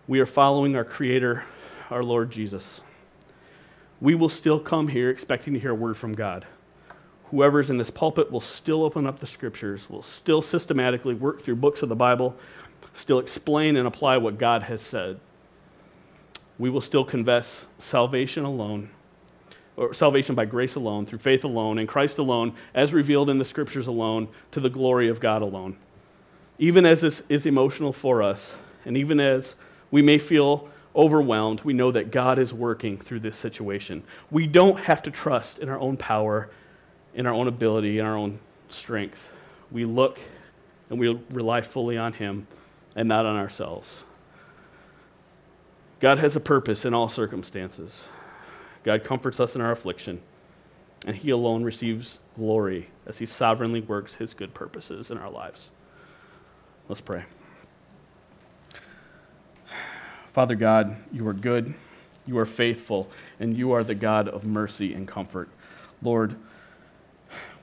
We 0.09 0.21
are 0.21 0.27
following 0.27 0.77
our 0.77 0.85
Creator, 0.85 1.45
our 1.91 2.03
Lord 2.03 2.31
Jesus. 2.31 2.81
We 4.01 4.15
will 4.15 4.29
still 4.29 4.59
come 4.59 4.89
here 4.89 5.09
expecting 5.09 5.55
to 5.55 5.61
hear 5.61 5.71
a 5.71 5.75
word 5.75 5.97
from 5.97 6.13
God 6.13 6.47
whoever's 7.31 7.71
in 7.71 7.79
this 7.79 7.91
pulpit 7.91 8.31
will 8.31 8.41
still 8.41 8.83
open 8.83 9.07
up 9.07 9.19
the 9.19 9.27
scriptures, 9.27 9.91
will 9.91 10.03
still 10.03 10.43
systematically 10.43 11.15
work 11.15 11.43
through 11.43 11.57
books 11.57 11.83
of 11.83 11.89
the 11.89 11.97
Bible, 11.97 12.37
still 12.93 13.19
explain 13.19 13.77
and 13.77 13.87
apply 13.87 14.17
what 14.17 14.39
God 14.39 14.65
has 14.65 14.81
said. 14.81 15.19
We 16.59 16.71
will 16.71 16.81
still 16.81 17.05
confess 17.05 17.67
salvation 17.79 18.45
alone, 18.45 18.91
or 19.77 19.93
salvation 19.93 20.35
by 20.35 20.47
grace 20.47 20.75
alone, 20.75 21.05
through 21.05 21.19
faith 21.19 21.45
alone, 21.45 21.79
in 21.79 21.87
Christ 21.87 22.19
alone, 22.19 22.55
as 22.75 22.95
revealed 22.95 23.29
in 23.29 23.39
the 23.39 23.45
scriptures 23.45 23.87
alone, 23.87 24.29
to 24.53 24.61
the 24.61 24.71
glory 24.71 25.09
of 25.09 25.21
God 25.21 25.43
alone. 25.43 25.77
Even 26.59 26.87
as 26.87 27.03
this 27.03 27.23
is 27.29 27.45
emotional 27.45 27.93
for 27.93 28.23
us, 28.23 28.57
and 28.87 28.97
even 28.97 29.21
as 29.21 29.55
we 29.91 30.01
may 30.01 30.19
feel 30.19 30.69
overwhelmed, 30.95 31.61
we 31.61 31.75
know 31.75 31.91
that 31.93 32.11
God 32.11 32.39
is 32.39 32.55
working 32.55 32.97
through 32.97 33.21
this 33.21 33.37
situation. 33.37 34.03
We 34.31 34.47
don't 34.47 34.79
have 34.79 35.03
to 35.03 35.11
trust 35.11 35.59
in 35.59 35.69
our 35.69 35.79
own 35.79 35.99
power 35.99 36.49
in 37.17 37.27
our 37.27 37.33
own 37.33 37.49
ability, 37.49 37.99
in 37.99 38.07
our 38.07 38.17
own 38.17 38.39
strength. 38.69 39.33
We 39.73 39.85
look 39.85 40.21
and 40.89 41.01
we 41.01 41.19
rely 41.31 41.63
fully 41.63 41.99
on 41.99 42.13
Him 42.13 42.47
and 42.95 43.09
not 43.09 43.27
on 43.27 43.37
ourselves. 43.37 44.05
God 45.99 46.19
has 46.19 46.37
a 46.37 46.41
purpose 46.41 46.85
in 46.85 46.95
all 46.95 47.09
circumstances. 47.09 48.05
God 48.85 49.03
comforts 49.03 49.41
us 49.41 49.57
in 49.57 49.63
our 49.63 49.73
affliction, 49.73 50.21
and 51.07 51.17
He 51.17 51.31
alone 51.31 51.65
receives 51.65 52.21
glory 52.37 52.91
as 53.07 53.19
He 53.19 53.27
sovereignly 53.27 53.81
works 53.81 54.15
His 54.15 54.35
good 54.35 54.55
purposes 54.55 55.11
in 55.11 55.19
our 55.19 55.31
lives. 55.31 55.71
Let's 56.89 57.01
pray. 57.01 57.25
Father 60.29 60.55
God, 60.55 60.97
you 61.11 61.27
are 61.27 61.33
good, 61.33 61.73
you 62.27 62.37
are 62.39 62.47
faithful, 62.47 63.09
and 63.41 63.57
you 63.57 63.73
are 63.73 63.83
the 63.83 63.95
God 63.95 64.29
of 64.29 64.45
mercy 64.45 64.93
and 64.93 65.09
comfort. 65.09 65.49
Lord, 66.03 66.37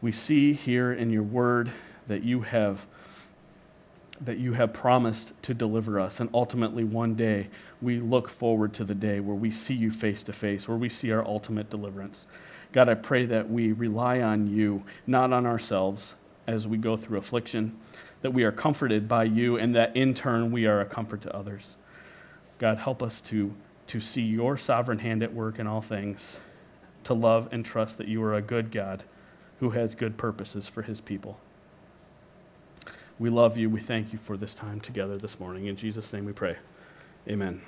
we 0.04 0.12
see 0.12 0.51
here 0.51 0.91
in 0.91 1.10
your 1.10 1.24
word 1.24 1.72
that 2.08 2.24
you 2.24 2.41
have 2.41 2.86
that 4.22 4.38
you 4.38 4.54
have 4.54 4.72
promised 4.72 5.34
to 5.41 5.54
deliver 5.54 5.99
us. 5.99 6.20
And 6.20 6.30
ultimately 6.34 6.84
one 6.84 7.16
day 7.16 7.47
we 7.82 7.99
look 7.99 8.30
forward 8.30 8.74
to 8.76 8.84
the 8.84 8.93
day 8.93 9.20
where 9.20 9.36
we 9.36 9.49
see 9.49 9.74
you 9.74 9.91
face 9.91 10.22
to 10.24 10.34
face 10.34 10.68
where 10.68 10.78
we 10.78 10.89
see 10.89 11.12
our 11.12 11.26
ultimate 11.26 11.70
deliverance. 11.70 12.28
God 12.74 12.89
i 12.89 12.95
pray 12.95 13.26
that 13.26 13.49
we 13.49 13.72
rely 13.72 14.22
on 14.22 14.47
you 14.47 14.84
not 15.08 15.32
on 15.32 15.45
ourselves 15.45 16.16
as 16.47 16.68
we 16.68 16.78
go 16.78 16.97
through 16.97 17.18
affliction 17.18 17.78
that 18.22 18.32
we 18.32 18.43
are 18.43 18.51
comforted 18.51 19.08
by 19.08 19.24
you 19.24 19.58
and 19.58 19.74
that 19.74 19.95
in 19.95 20.14
turn 20.14 20.51
we 20.51 20.66
are 20.66 20.82
a 20.82 20.86
comfort 20.86 21.22
to 21.22 21.34
others. 21.34 21.78
God 22.60 22.78
help 22.78 23.01
us 23.01 23.22
to 23.22 23.56
to 23.88 24.01
see 24.01 24.22
your 24.22 24.58
sovereign 24.58 24.99
hand 24.99 25.24
at 25.24 25.34
work 25.34 25.60
in 25.60 25.66
all 25.66 25.82
things 25.82 26.39
to 27.06 27.14
love 27.14 27.47
and 27.54 27.64
trust 27.64 27.97
that 27.97 28.10
you 28.10 28.22
are 28.22 28.34
a 28.34 28.41
good 28.41 28.70
god 28.70 29.04
who 29.60 29.72
has 29.72 29.95
good 29.95 30.18
purposes 30.18 30.68
for 30.68 30.82
his 30.82 31.01
people. 31.01 31.39
We 33.20 33.30
love 33.30 33.58
you. 33.58 33.70
We 33.70 33.80
thank 33.80 34.12
you 34.12 34.20
for 34.20 34.38
this 34.38 34.54
time 34.54 34.80
together 34.80 35.18
this 35.18 35.39
morning. 35.39 35.68
In 35.68 35.76
Jesus' 35.76 36.12
name 36.12 36.26
we 36.26 36.34
pray. 36.34 36.58
Amen. 37.28 37.62